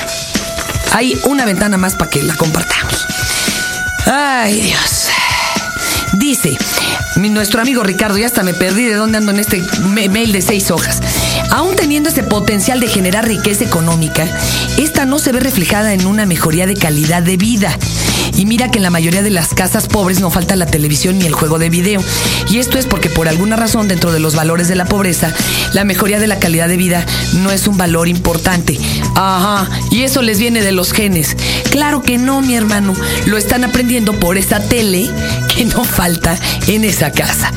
hay 0.93 1.19
una 1.25 1.45
ventana 1.45 1.77
más 1.77 1.95
para 1.95 2.11
que 2.11 2.23
la 2.23 2.35
compartamos. 2.37 3.07
Ay, 4.07 4.61
Dios. 4.61 5.09
Dice, 6.13 6.57
nuestro 7.17 7.63
amigo 7.63 7.83
Ricardo, 7.83 8.19
ya 8.19 8.27
hasta 8.27 8.43
me 8.43 8.53
perdí 8.53 8.85
de 8.85 8.95
dónde 8.95 9.19
ando 9.19 9.33
en 9.33 9.41
este 9.41 9.63
mail 9.81 10.33
de 10.33 10.43
seis 10.43 10.71
hojas. 10.71 11.01
Aún 11.51 11.75
teniendo 11.75 12.11
ese 12.11 12.23
potencial 12.23 12.81
de 12.81 12.89
generar 12.89 13.27
riqueza 13.27 13.65
económica, 13.65 14.27
esta 14.77 15.07
no 15.07 15.19
se 15.19 15.33
ve 15.33 15.41
reflejada 15.41 15.95
en 15.95 16.07
una 16.07 16.27
mejoría 16.27 16.67
de 16.67 16.75
calidad 16.75 17.23
de 17.23 17.39
vida. 17.39 17.77
Y 18.43 18.45
mira 18.45 18.73
que 18.73 18.79
en 18.79 18.83
la 18.83 18.91
mayoría 18.91 19.23
de 19.23 19.31
las 19.31 19.55
casas 19.55 19.87
pobres 19.87 20.19
no 20.19 20.29
falta 20.29 20.57
la 20.57 20.67
televisión 20.67 21.17
ni 21.17 21.27
el 21.27 21.33
juego 21.33 21.61
de 21.61 21.71
video. 21.71 22.03
Y 22.51 22.59
esto 22.59 22.77
es 22.77 22.87
porque 22.87 23.09
por 23.09 23.29
alguna 23.29 23.55
razón 23.55 23.87
dentro 23.87 24.11
de 24.11 24.19
los 24.19 24.35
valores 24.35 24.67
de 24.67 24.75
la 24.75 24.85
pobreza, 24.85 25.33
la 25.75 25.85
mejoría 25.85 26.19
de 26.19 26.27
la 26.27 26.41
calidad 26.41 26.67
de 26.67 26.77
vida 26.77 27.07
no 27.35 27.53
es 27.53 27.69
un 27.69 27.77
valor 27.77 28.09
importante. 28.09 28.81
Ajá, 29.15 29.71
y 29.93 30.03
eso 30.03 30.23
les 30.23 30.41
viene 30.41 30.61
de 30.61 30.73
los 30.73 30.93
genes. 30.93 31.37
Claro 31.71 32.03
que 32.03 32.19
no, 32.19 32.41
mi 32.43 32.57
hermano. 32.57 32.97
Lo 33.27 33.37
están 33.37 33.63
aprendiendo 33.63 34.13
por 34.13 34.37
esa 34.37 34.59
tele 34.59 35.09
que 35.55 35.65
no 35.65 35.85
falta 35.85 36.37
en 36.67 36.83
esa 36.83 37.13
casa. 37.13 37.53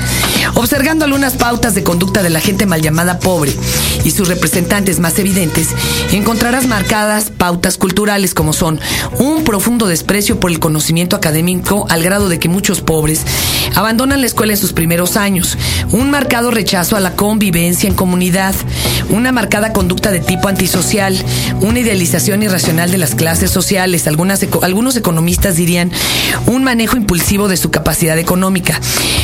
Observando 0.56 1.04
algunas 1.04 1.36
pautas 1.36 1.76
de 1.76 1.84
conducta 1.84 2.24
de 2.24 2.30
la 2.30 2.40
gente 2.40 2.66
mal 2.66 2.82
llamada 2.82 3.20
pobre 3.20 3.54
y 4.04 4.12
sus 4.12 4.28
representantes 4.30 5.00
más 5.00 5.20
evidentes, 5.20 5.70
encontrarás 6.12 6.66
marcadas 6.66 7.30
pautas 7.30 7.78
culturales 7.78 8.34
como 8.34 8.54
son 8.54 8.80
un 9.20 9.44
profundo 9.44 9.88
desprecio 9.88 10.40
por 10.40 10.52
el 10.52 10.60
conocimiento 10.60 11.16
académico 11.16 11.86
al 11.90 12.04
grado 12.04 12.30
de 12.30 12.40
que 12.40 12.50
muchos 12.50 12.82
pobres 12.82 13.22
abandonan 13.76 14.22
la 14.22 14.28
escuela 14.28 14.54
en 14.54 14.60
sus 14.60 14.74
primeros 14.74 15.18
años, 15.18 15.58
un 15.92 16.10
marcado 16.10 16.52
rechazo 16.52 16.96
a 16.96 17.00
la 17.00 17.16
convivencia 17.16 17.88
en 17.88 17.96
comunidad, 17.96 18.56
una 19.10 19.32
marcada 19.32 19.74
conducta 19.74 20.12
de 20.12 20.20
tipo 20.20 20.48
antisocial, 20.48 21.16
una 21.62 21.80
idealización 21.80 22.44
irracional 22.44 22.92
de 22.92 22.98
las 22.98 23.16
clases 23.16 23.52
sociales, 23.52 24.08
algunos 24.08 24.96
economistas 24.96 25.56
dirían 25.56 25.92
un 26.48 26.64
manejo 26.64 26.98
impulsivo 26.98 27.48
de 27.48 27.58
su 27.58 27.72
capacidad 27.72 28.18
económica. 28.18 28.80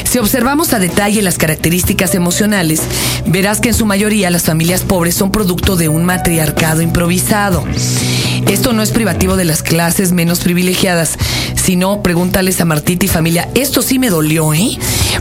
Si 0.09 0.19
observamos 0.19 0.73
a 0.73 0.79
detalle 0.79 1.21
las 1.21 1.37
características 1.37 2.15
emocionales, 2.15 2.81
verás 3.25 3.61
que 3.61 3.69
en 3.69 3.75
su 3.75 3.85
mayoría 3.85 4.29
las 4.29 4.43
familias 4.43 4.81
pobres 4.81 5.15
son 5.15 5.31
producto 5.31 5.75
de 5.75 5.87
un 5.87 6.03
matriarcado 6.03 6.81
improvisado. 6.81 7.63
Esto 8.61 8.73
no 8.73 8.83
es 8.83 8.91
privativo 8.91 9.37
de 9.37 9.43
las 9.43 9.63
clases 9.63 10.11
menos 10.11 10.41
privilegiadas, 10.41 11.17
sino 11.55 12.03
pregúntales 12.03 12.61
a 12.61 12.65
Martita 12.65 13.05
y 13.05 13.07
familia, 13.07 13.49
esto 13.55 13.81
sí 13.81 13.97
me 13.97 14.11
dolió, 14.11 14.53
¿eh? 14.53 14.77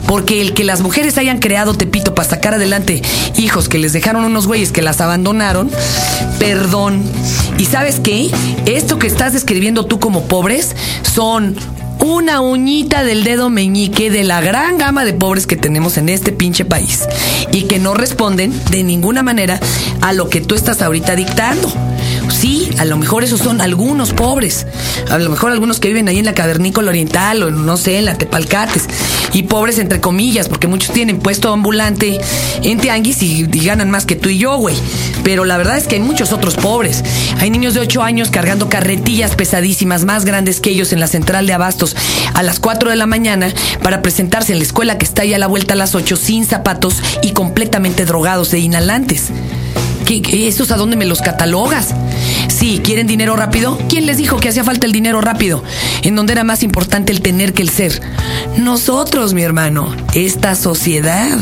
Porque 0.07 0.42
el 0.42 0.53
que 0.53 0.62
las 0.62 0.83
mujeres 0.83 1.16
hayan 1.16 1.38
creado 1.38 1.72
Tepito 1.72 2.14
para 2.14 2.29
sacar 2.29 2.53
adelante 2.53 3.00
hijos 3.38 3.70
que 3.70 3.79
les 3.79 3.94
dejaron 3.94 4.26
unos 4.26 4.46
güeyes 4.46 4.72
que 4.72 4.83
las 4.83 5.00
abandonaron, 5.00 5.70
perdón. 6.38 7.03
¿Y 7.57 7.64
sabes 7.64 7.98
qué? 7.98 8.31
Esto 8.66 8.98
que 8.98 9.07
estás 9.07 9.33
describiendo 9.33 9.87
tú 9.87 10.00
como 10.00 10.24
pobres 10.24 10.76
son 11.00 11.57
una 11.98 12.42
uñita 12.42 13.05
del 13.05 13.24
dedo 13.24 13.48
meñique 13.48 14.11
de 14.11 14.22
la 14.22 14.42
gran 14.42 14.76
gama 14.76 15.07
de 15.07 15.14
pobres 15.14 15.46
que 15.46 15.57
tenemos 15.57 15.96
en 15.96 16.11
este 16.11 16.33
pinche 16.33 16.66
país 16.66 17.05
y 17.53 17.62
que 17.62 17.79
no 17.79 17.94
responden 17.94 18.53
de 18.70 18.83
ninguna 18.83 19.22
manera 19.22 19.59
a 20.03 20.12
lo 20.12 20.29
que 20.29 20.42
tú 20.42 20.55
estás 20.55 20.83
ahorita 20.83 21.16
dictando. 21.16 21.72
Sí, 22.30 22.70
a 22.78 22.84
lo 22.84 22.96
mejor 22.96 23.24
esos 23.24 23.40
son 23.40 23.60
algunos 23.60 24.12
pobres. 24.12 24.66
A 25.10 25.18
lo 25.18 25.30
mejor 25.30 25.52
algunos 25.52 25.80
que 25.80 25.88
viven 25.88 26.08
ahí 26.08 26.18
en 26.18 26.24
la 26.24 26.34
cavernícola 26.34 26.90
oriental 26.90 27.42
o 27.42 27.50
no 27.50 27.76
sé, 27.76 27.98
en 27.98 28.04
la 28.04 28.14
Tepalcates. 28.14 28.88
Y 29.32 29.44
pobres 29.44 29.78
entre 29.78 30.00
comillas, 30.00 30.48
porque 30.48 30.66
muchos 30.66 30.92
tienen 30.92 31.18
puesto 31.18 31.52
ambulante 31.52 32.20
en 32.62 32.78
tianguis 32.78 33.22
y, 33.22 33.46
ganan 33.46 33.90
más 33.90 34.06
que 34.06 34.16
tú 34.16 34.28
y 34.28 34.38
yo, 34.38 34.56
güey. 34.56 34.74
Pero 35.22 35.44
la 35.44 35.58
verdad 35.58 35.76
es 35.76 35.86
que 35.86 35.96
hay 35.96 36.00
muchos 36.00 36.32
otros 36.32 36.56
pobres. 36.56 37.04
Hay 37.38 37.50
niños 37.50 37.74
de 37.74 37.80
8 37.80 38.02
años 38.02 38.30
cargando 38.30 38.68
carretillas 38.68 39.34
pesadísimas, 39.34 40.04
más 40.04 40.24
grandes 40.24 40.60
que 40.60 40.70
ellos 40.70 40.92
en 40.92 41.00
la 41.00 41.06
central 41.06 41.46
de 41.46 41.52
abastos 41.52 41.96
a 42.34 42.42
las 42.42 42.58
4 42.58 42.90
de 42.90 42.96
la 42.96 43.06
mañana 43.06 43.52
para 43.82 44.02
presentarse 44.02 44.52
en 44.52 44.58
la 44.58 44.64
escuela 44.64 44.98
que 44.98 45.04
está 45.04 45.22
ahí 45.22 45.34
a 45.34 45.38
la 45.38 45.46
vuelta 45.46 45.74
a 45.74 45.76
las 45.76 45.94
8 45.94 46.16
sin 46.16 46.44
zapatos 46.44 47.02
y 47.22 47.32
completamente 47.32 48.04
drogados 48.04 48.50
de 48.50 48.60
inhalantes. 48.60 49.30
¿Qué, 50.04 50.48
¿Estos 50.48 50.72
a 50.72 50.76
dónde 50.76 50.96
me 50.96 51.04
los 51.04 51.20
catalogas? 51.20 51.94
Sí, 52.60 52.82
¿quieren 52.84 53.06
dinero 53.06 53.36
rápido? 53.36 53.78
¿Quién 53.88 54.04
les 54.04 54.18
dijo 54.18 54.36
que 54.36 54.50
hacía 54.50 54.64
falta 54.64 54.86
el 54.86 54.92
dinero 54.92 55.22
rápido? 55.22 55.64
En 56.02 56.14
donde 56.14 56.34
era 56.34 56.44
más 56.44 56.62
importante 56.62 57.10
el 57.10 57.22
tener 57.22 57.54
que 57.54 57.62
el 57.62 57.70
ser. 57.70 58.02
Nosotros, 58.58 59.32
mi 59.32 59.40
hermano, 59.40 59.96
esta 60.12 60.54
sociedad. 60.54 61.38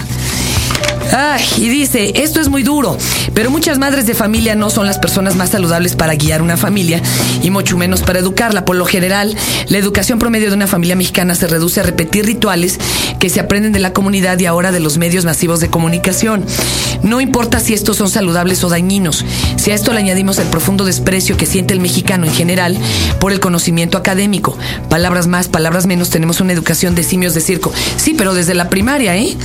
Ay, 1.13 1.45
y 1.57 1.69
dice, 1.69 2.23
esto 2.23 2.41
es 2.41 2.49
muy 2.49 2.63
duro, 2.63 2.97
pero 3.35 3.51
muchas 3.51 3.79
madres 3.79 4.07
de 4.07 4.15
familia 4.15 4.55
no 4.55 4.69
son 4.71 4.87
las 4.87 4.99
personas 4.99 5.37
más 5.37 5.51
saludables 5.51 5.97
para 5.97 6.15
guiar 6.15 6.43
una 6.43 6.57
familia 6.57 7.03
y 7.43 7.51
mucho 7.51 7.77
menos 7.79 8.03
para 8.03 8.19
educarla. 8.19 8.65
Por 8.65 8.77
lo 8.77 8.85
general, 8.85 9.35
la 9.69 9.79
educación 9.79 10.19
promedio 10.19 10.51
de 10.51 10.55
una 10.55 10.67
familia 10.67 10.97
mexicana 10.97 11.35
se 11.35 11.47
reduce 11.47 11.81
a 11.81 11.83
repetir 11.83 12.27
rituales 12.27 12.79
que 13.19 13.31
se 13.31 13.41
aprenden 13.41 13.73
de 13.73 13.79
la 13.81 13.93
comunidad 13.93 14.39
y 14.39 14.47
ahora 14.47 14.71
de 14.71 14.81
los 14.81 14.99
medios 14.99 15.25
masivos 15.25 15.61
de 15.61 15.71
comunicación. 15.71 16.45
No 17.03 17.21
importa 17.21 17.61
si 17.61 17.75
estos 17.75 17.97
son 17.97 18.11
saludables 18.11 18.63
o 18.65 18.69
dañinos, 18.69 19.25
si 19.57 19.71
a 19.71 19.75
esto 19.75 19.93
le 19.93 20.01
añadimos 20.01 20.39
el 20.39 20.49
profundo 20.49 20.85
desprecio 20.85 21.37
que 21.37 21.47
siente 21.47 21.75
el 21.75 21.81
mexicano 21.81 22.27
en 22.27 22.33
general 22.33 22.77
por 23.21 23.33
el 23.33 23.41
conocimiento 23.41 23.99
académico. 23.99 24.57
Palabras 24.89 25.27
más, 25.27 25.49
palabras 25.49 25.87
menos, 25.87 26.11
tenemos 26.11 26.41
una 26.41 26.53
educación 26.53 26.95
de 26.95 27.03
simios 27.03 27.35
de 27.35 27.41
circo. 27.41 27.73
Sí, 27.97 28.15
pero 28.17 28.35
desde 28.35 28.55
la 28.55 28.69
primaria, 28.69 29.17
¿eh? 29.17 29.37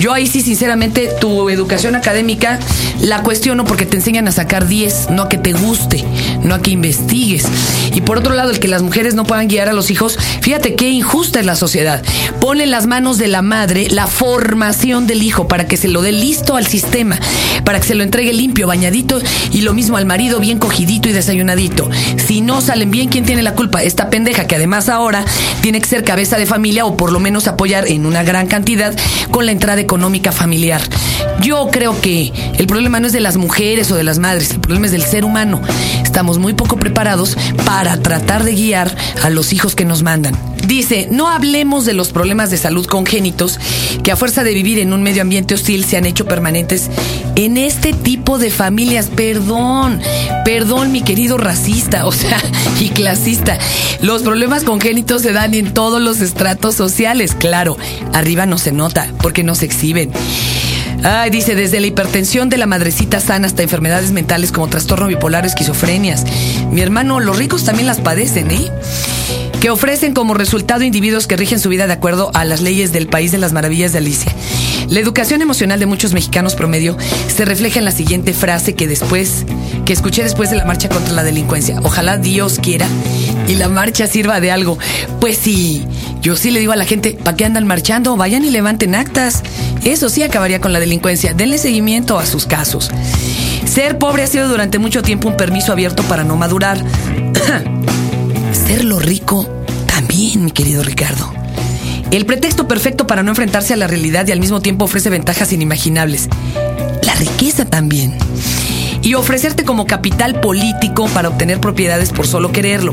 Yo 0.00 0.12
ahí 0.12 0.26
sí, 0.26 0.40
sinceramente, 0.42 1.10
tu 1.20 1.50
educación 1.50 1.96
académica 1.96 2.58
la 3.00 3.22
cuestiono 3.22 3.64
porque 3.64 3.86
te 3.86 3.96
enseñan 3.96 4.28
a 4.28 4.32
sacar 4.32 4.66
10, 4.66 5.10
no 5.10 5.22
a 5.22 5.28
que 5.28 5.38
te 5.38 5.52
guste, 5.52 6.04
no 6.42 6.54
a 6.54 6.60
que 6.60 6.70
investigues. 6.70 7.46
Y 7.94 8.00
por 8.00 8.18
otro 8.18 8.34
lado, 8.34 8.50
el 8.50 8.60
que 8.60 8.68
las 8.68 8.82
mujeres 8.82 9.14
no 9.14 9.24
puedan 9.24 9.48
guiar 9.48 9.68
a 9.68 9.72
los 9.72 9.90
hijos, 9.90 10.18
fíjate 10.40 10.74
qué 10.74 10.88
injusta 10.88 11.40
es 11.40 11.46
la 11.46 11.56
sociedad. 11.56 12.02
Pone 12.40 12.66
las 12.66 12.86
manos 12.86 13.18
de 13.18 13.28
la 13.28 13.42
madre 13.42 13.88
la 13.90 14.06
formación 14.06 15.06
del 15.06 15.22
hijo 15.22 15.48
para 15.48 15.66
que 15.66 15.76
se 15.76 15.88
lo 15.88 16.02
dé 16.02 16.12
listo 16.12 16.56
al 16.56 16.66
sistema, 16.66 16.97
para 17.64 17.80
que 17.80 17.86
se 17.86 17.94
lo 17.94 18.02
entregue 18.02 18.32
limpio, 18.32 18.66
bañadito 18.66 19.20
y 19.52 19.60
lo 19.60 19.72
mismo 19.72 19.96
al 19.96 20.06
marido 20.06 20.40
bien 20.40 20.58
cogidito 20.58 21.08
y 21.08 21.12
desayunadito. 21.12 21.88
Si 22.16 22.40
no 22.40 22.60
salen 22.60 22.90
bien, 22.90 23.08
¿quién 23.08 23.24
tiene 23.24 23.42
la 23.42 23.54
culpa? 23.54 23.82
Esta 23.82 24.10
pendeja 24.10 24.46
que 24.46 24.56
además 24.56 24.88
ahora 24.88 25.24
tiene 25.60 25.80
que 25.80 25.88
ser 25.88 26.02
cabeza 26.02 26.38
de 26.38 26.46
familia 26.46 26.86
o 26.86 26.96
por 26.96 27.12
lo 27.12 27.20
menos 27.20 27.46
apoyar 27.46 27.86
en 27.86 28.06
una 28.06 28.22
gran 28.22 28.46
cantidad 28.46 28.96
con 29.30 29.46
la 29.46 29.52
entrada 29.52 29.80
económica 29.80 30.32
familiar. 30.32 30.80
Yo 31.40 31.68
creo 31.70 32.00
que 32.00 32.32
el 32.58 32.66
problema 32.66 33.00
no 33.00 33.06
es 33.06 33.12
de 33.12 33.20
las 33.20 33.36
mujeres 33.36 33.90
o 33.90 33.96
de 33.96 34.04
las 34.04 34.18
madres, 34.18 34.50
el 34.50 34.60
problema 34.60 34.86
es 34.86 34.92
del 34.92 35.02
ser 35.02 35.24
humano. 35.24 35.60
Estamos 36.02 36.38
muy 36.38 36.54
poco 36.54 36.76
preparados 36.76 37.36
para 37.64 37.96
tratar 38.02 38.44
de 38.44 38.54
guiar 38.54 38.94
a 39.22 39.30
los 39.30 39.52
hijos 39.52 39.74
que 39.76 39.84
nos 39.84 40.02
mandan. 40.02 40.36
Dice, 40.66 41.08
no 41.10 41.28
hablemos 41.28 41.86
de 41.86 41.94
los 41.94 42.10
problemas 42.10 42.50
de 42.50 42.58
salud 42.58 42.86
congénitos 42.86 43.58
que 44.02 44.12
a 44.12 44.16
fuerza 44.16 44.44
de 44.44 44.52
vivir 44.52 44.78
en 44.80 44.92
un 44.92 45.02
medio 45.02 45.22
ambiente 45.22 45.54
hostil 45.54 45.84
se 45.84 45.96
han 45.96 46.04
hecho 46.04 46.26
permanentes 46.26 46.87
en 47.36 47.56
este 47.56 47.92
tipo 47.92 48.38
de 48.38 48.50
familias. 48.50 49.10
Perdón, 49.14 50.00
perdón 50.44 50.92
mi 50.92 51.02
querido 51.02 51.38
racista, 51.38 52.06
o 52.06 52.12
sea, 52.12 52.40
y 52.80 52.88
clasista. 52.90 53.58
Los 54.00 54.22
problemas 54.22 54.64
congénitos 54.64 55.22
se 55.22 55.32
dan 55.32 55.54
en 55.54 55.72
todos 55.72 56.00
los 56.00 56.20
estratos 56.20 56.74
sociales, 56.74 57.34
claro. 57.34 57.76
Arriba 58.12 58.46
no 58.46 58.58
se 58.58 58.72
nota 58.72 59.12
porque 59.22 59.42
no 59.42 59.54
se 59.54 59.66
exhiben. 59.66 60.10
Ay, 61.04 61.30
dice, 61.30 61.54
desde 61.54 61.78
la 61.78 61.86
hipertensión 61.86 62.48
de 62.48 62.56
la 62.56 62.66
madrecita 62.66 63.20
sana 63.20 63.46
hasta 63.46 63.62
enfermedades 63.62 64.10
mentales 64.10 64.50
como 64.50 64.68
trastorno 64.68 65.06
bipolar 65.06 65.46
esquizofrenias. 65.46 66.24
Mi 66.72 66.80
hermano, 66.80 67.20
los 67.20 67.38
ricos 67.38 67.64
también 67.64 67.86
las 67.86 68.00
padecen, 68.00 68.50
¿eh? 68.50 68.70
Que 69.60 69.70
ofrecen 69.70 70.12
como 70.12 70.34
resultado 70.34 70.82
individuos 70.82 71.26
que 71.26 71.36
rigen 71.36 71.60
su 71.60 71.68
vida 71.68 71.86
de 71.86 71.92
acuerdo 71.92 72.30
a 72.34 72.44
las 72.44 72.60
leyes 72.60 72.92
del 72.92 73.06
país 73.06 73.30
de 73.30 73.38
las 73.38 73.52
maravillas 73.52 73.92
de 73.92 73.98
Alicia. 73.98 74.32
La 74.90 75.00
educación 75.00 75.42
emocional 75.42 75.78
de 75.78 75.86
muchos 75.86 76.14
mexicanos 76.14 76.54
promedio 76.54 76.96
se 77.34 77.44
refleja 77.44 77.78
en 77.78 77.84
la 77.84 77.90
siguiente 77.90 78.32
frase 78.32 78.74
que 78.74 78.86
después, 78.86 79.44
que 79.84 79.92
escuché 79.92 80.22
después 80.22 80.48
de 80.48 80.56
la 80.56 80.64
marcha 80.64 80.88
contra 80.88 81.12
la 81.12 81.24
delincuencia. 81.24 81.78
Ojalá 81.82 82.16
Dios 82.16 82.58
quiera 82.62 82.86
y 83.46 83.56
la 83.56 83.68
marcha 83.68 84.06
sirva 84.06 84.40
de 84.40 84.50
algo. 84.50 84.78
Pues 85.20 85.36
sí, 85.36 85.86
yo 86.22 86.36
sí 86.36 86.50
le 86.50 86.60
digo 86.60 86.72
a 86.72 86.76
la 86.76 86.86
gente, 86.86 87.18
¿para 87.22 87.36
qué 87.36 87.44
andan 87.44 87.66
marchando? 87.66 88.16
Vayan 88.16 88.44
y 88.46 88.50
levanten 88.50 88.94
actas. 88.94 89.42
Eso 89.84 90.08
sí 90.08 90.22
acabaría 90.22 90.60
con 90.60 90.72
la 90.72 90.80
delincuencia. 90.80 91.34
Denle 91.34 91.58
seguimiento 91.58 92.18
a 92.18 92.24
sus 92.24 92.46
casos. 92.46 92.90
Ser 93.66 93.98
pobre 93.98 94.22
ha 94.22 94.26
sido 94.26 94.48
durante 94.48 94.78
mucho 94.78 95.02
tiempo 95.02 95.28
un 95.28 95.36
permiso 95.36 95.72
abierto 95.72 96.02
para 96.04 96.24
no 96.24 96.36
madurar. 96.36 96.82
Serlo 98.52 98.98
rico 98.98 99.46
también, 99.86 100.46
mi 100.46 100.50
querido 100.50 100.82
Ricardo. 100.82 101.37
El 102.10 102.24
pretexto 102.24 102.66
perfecto 102.66 103.06
para 103.06 103.22
no 103.22 103.30
enfrentarse 103.30 103.74
a 103.74 103.76
la 103.76 103.86
realidad 103.86 104.26
y 104.26 104.32
al 104.32 104.40
mismo 104.40 104.60
tiempo 104.60 104.86
ofrece 104.86 105.10
ventajas 105.10 105.52
inimaginables. 105.52 106.28
La 107.02 107.14
riqueza 107.14 107.66
también. 107.66 108.16
Y 109.02 109.14
ofrecerte 109.14 109.64
como 109.64 109.86
capital 109.86 110.40
político 110.40 111.06
para 111.08 111.28
obtener 111.28 111.60
propiedades 111.60 112.10
por 112.10 112.26
solo 112.26 112.50
quererlo, 112.50 112.92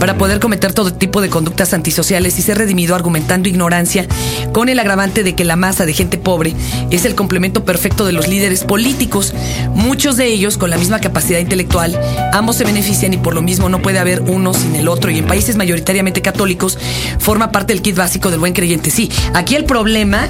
para 0.00 0.16
poder 0.16 0.40
cometer 0.40 0.72
todo 0.72 0.92
tipo 0.92 1.20
de 1.20 1.28
conductas 1.28 1.74
antisociales 1.74 2.38
y 2.38 2.42
ser 2.42 2.58
redimido 2.58 2.94
argumentando 2.94 3.48
ignorancia 3.48 4.06
con 4.52 4.70
el 4.70 4.78
agravante 4.78 5.22
de 5.22 5.34
que 5.34 5.44
la 5.44 5.56
masa 5.56 5.84
de 5.84 5.92
gente 5.92 6.16
pobre 6.16 6.56
es 6.90 7.04
el 7.04 7.14
complemento 7.14 7.64
perfecto 7.64 8.06
de 8.06 8.12
los 8.12 8.26
líderes 8.26 8.64
políticos, 8.64 9.34
muchos 9.74 10.16
de 10.16 10.26
ellos 10.26 10.56
con 10.56 10.70
la 10.70 10.78
misma 10.78 11.00
capacidad 11.00 11.38
intelectual, 11.38 12.00
ambos 12.32 12.56
se 12.56 12.64
benefician 12.64 13.12
y 13.12 13.18
por 13.18 13.34
lo 13.34 13.42
mismo 13.42 13.68
no 13.68 13.82
puede 13.82 13.98
haber 13.98 14.22
uno 14.22 14.54
sin 14.54 14.74
el 14.74 14.88
otro. 14.88 15.10
Y 15.10 15.18
en 15.18 15.26
países 15.26 15.56
mayoritariamente 15.56 16.22
católicos 16.22 16.78
forma 17.18 17.52
parte 17.52 17.74
del 17.74 17.82
kit 17.82 17.96
básico 17.96 18.30
del 18.30 18.40
buen 18.40 18.54
creyente. 18.54 18.90
Sí, 18.90 19.10
aquí 19.34 19.54
el 19.54 19.66
problema 19.66 20.28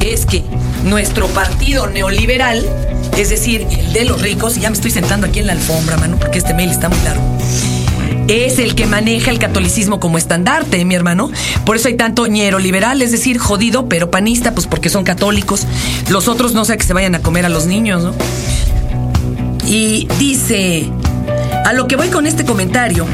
es 0.00 0.24
que 0.24 0.42
nuestro 0.84 1.26
partido 1.28 1.86
neoliberal, 1.88 2.64
es 3.18 3.28
decir, 3.28 3.66
el 3.70 3.92
de 3.92 4.06
los 4.06 4.22
ricos, 4.22 4.56
ya 4.56 4.70
me 4.70 4.76
estoy 4.76 4.90
sentando 4.90 5.26
aquí 5.26 5.40
en 5.40 5.46
la 5.46 5.52
alfombra, 5.52 5.98
mano, 5.98 6.16
porque 6.18 6.38
este 6.38 6.54
mail 6.54 6.70
está 6.70 6.88
muy 6.88 6.98
largo 7.00 7.22
es 8.30 8.60
el 8.60 8.76
que 8.76 8.86
maneja 8.86 9.32
el 9.32 9.40
catolicismo 9.40 9.98
como 9.98 10.16
estandarte, 10.16 10.84
mi 10.84 10.94
hermano. 10.94 11.30
Por 11.64 11.74
eso 11.76 11.88
hay 11.88 11.96
tanto 11.96 12.26
ñero 12.28 12.60
liberal, 12.60 13.02
es 13.02 13.10
decir, 13.10 13.38
jodido, 13.38 13.88
pero 13.88 14.10
panista, 14.10 14.54
pues 14.54 14.68
porque 14.68 14.88
son 14.88 15.02
católicos. 15.02 15.66
Los 16.08 16.28
otros 16.28 16.54
no 16.54 16.64
sé 16.64 16.76
que 16.76 16.84
se 16.84 16.92
vayan 16.92 17.16
a 17.16 17.22
comer 17.22 17.44
a 17.44 17.48
los 17.48 17.66
niños, 17.66 18.04
¿no? 18.04 18.14
Y 19.66 20.06
dice, 20.18 20.88
a 21.64 21.72
lo 21.72 21.88
que 21.88 21.96
voy 21.96 22.08
con 22.08 22.26
este 22.26 22.44
comentario, 22.44 23.04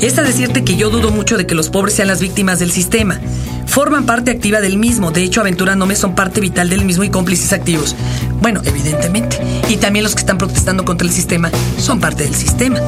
es 0.00 0.18
a 0.18 0.22
decirte 0.22 0.64
que 0.64 0.76
yo 0.76 0.90
dudo 0.90 1.10
mucho 1.10 1.36
de 1.36 1.46
que 1.46 1.54
los 1.54 1.70
pobres 1.70 1.94
sean 1.94 2.08
las 2.08 2.20
víctimas 2.20 2.58
del 2.58 2.72
sistema. 2.72 3.20
Forman 3.66 4.04
parte 4.04 4.30
activa 4.30 4.60
del 4.60 4.78
mismo, 4.78 5.10
de 5.10 5.22
hecho 5.22 5.40
aventurándome 5.40 5.96
son 5.96 6.14
parte 6.14 6.40
vital 6.40 6.70
del 6.70 6.84
mismo 6.84 7.04
y 7.04 7.10
cómplices 7.10 7.52
activos. 7.52 7.94
Bueno, 8.40 8.62
evidentemente. 8.64 9.38
Y 9.68 9.76
también 9.76 10.02
los 10.02 10.14
que 10.14 10.20
están 10.20 10.38
protestando 10.38 10.84
contra 10.84 11.06
el 11.06 11.12
sistema 11.12 11.50
son 11.78 12.00
parte 12.00 12.24
del 12.24 12.34
sistema. 12.34 12.80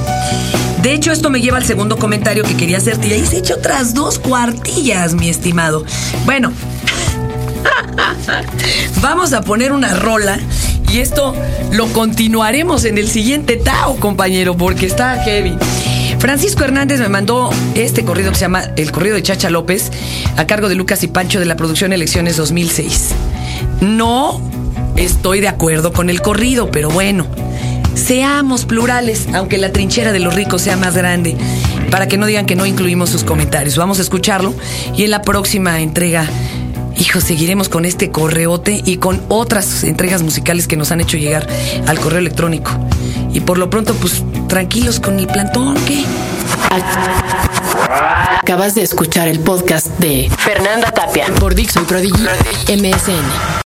De 0.88 0.94
hecho, 0.94 1.12
esto 1.12 1.28
me 1.28 1.42
lleva 1.42 1.58
al 1.58 1.66
segundo 1.66 1.98
comentario 1.98 2.44
que 2.44 2.56
quería 2.56 2.78
hacerte. 2.78 3.08
Y 3.08 3.12
ahí 3.12 3.26
se 3.26 3.36
he 3.36 3.38
hecho 3.40 3.56
otras 3.56 3.92
dos 3.92 4.18
cuartillas, 4.18 5.12
mi 5.12 5.28
estimado. 5.28 5.84
Bueno, 6.24 6.50
vamos 9.02 9.34
a 9.34 9.42
poner 9.42 9.72
una 9.72 9.92
rola. 9.92 10.40
Y 10.90 11.00
esto 11.00 11.34
lo 11.72 11.88
continuaremos 11.88 12.86
en 12.86 12.96
el 12.96 13.06
siguiente 13.06 13.58
Tao, 13.58 13.96
compañero, 13.96 14.56
porque 14.56 14.86
está 14.86 15.22
heavy. 15.24 15.58
Francisco 16.20 16.64
Hernández 16.64 17.00
me 17.00 17.10
mandó 17.10 17.50
este 17.74 18.06
corrido 18.06 18.30
que 18.30 18.36
se 18.36 18.46
llama 18.46 18.62
El 18.76 18.90
corrido 18.90 19.16
de 19.16 19.22
Chacha 19.22 19.50
López, 19.50 19.92
a 20.38 20.46
cargo 20.46 20.70
de 20.70 20.74
Lucas 20.74 21.02
y 21.02 21.08
Pancho 21.08 21.38
de 21.38 21.44
la 21.44 21.56
producción 21.56 21.92
Elecciones 21.92 22.38
2006. 22.38 23.10
No 23.82 24.40
estoy 24.96 25.40
de 25.40 25.48
acuerdo 25.48 25.92
con 25.92 26.08
el 26.08 26.22
corrido, 26.22 26.70
pero 26.70 26.88
bueno, 26.88 27.26
seamos 27.98 28.64
plurales, 28.64 29.26
aunque 29.34 29.58
la 29.58 29.72
trinchera 29.72 30.12
de 30.12 30.20
los 30.20 30.34
ricos 30.34 30.62
sea 30.62 30.76
más 30.76 30.94
grande, 30.94 31.36
para 31.90 32.08
que 32.08 32.16
no 32.16 32.26
digan 32.26 32.46
que 32.46 32.56
no 32.56 32.64
incluimos 32.64 33.10
sus 33.10 33.24
comentarios. 33.24 33.76
Vamos 33.76 33.98
a 33.98 34.02
escucharlo 34.02 34.54
y 34.96 35.04
en 35.04 35.10
la 35.10 35.22
próxima 35.22 35.80
entrega, 35.80 36.26
hijo, 36.96 37.20
seguiremos 37.20 37.68
con 37.68 37.84
este 37.84 38.10
correote 38.10 38.80
y 38.84 38.96
con 38.96 39.20
otras 39.28 39.84
entregas 39.84 40.22
musicales 40.22 40.68
que 40.68 40.76
nos 40.76 40.92
han 40.92 41.00
hecho 41.00 41.16
llegar 41.16 41.46
al 41.86 41.98
correo 41.98 42.20
electrónico. 42.20 42.70
Y 43.32 43.40
por 43.40 43.58
lo 43.58 43.68
pronto, 43.68 43.94
pues 43.94 44.22
tranquilos 44.48 45.00
con 45.00 45.18
el 45.18 45.26
plantón, 45.26 45.76
¿qué? 45.86 46.04
Acabas 48.40 48.74
de 48.74 48.82
escuchar 48.82 49.28
el 49.28 49.40
podcast 49.40 49.86
de 49.98 50.30
Fernanda 50.38 50.90
Tapia 50.92 51.26
por 51.38 51.54
Dixon 51.54 51.84
Prodigy 51.84 52.22
MSN. 52.68 53.58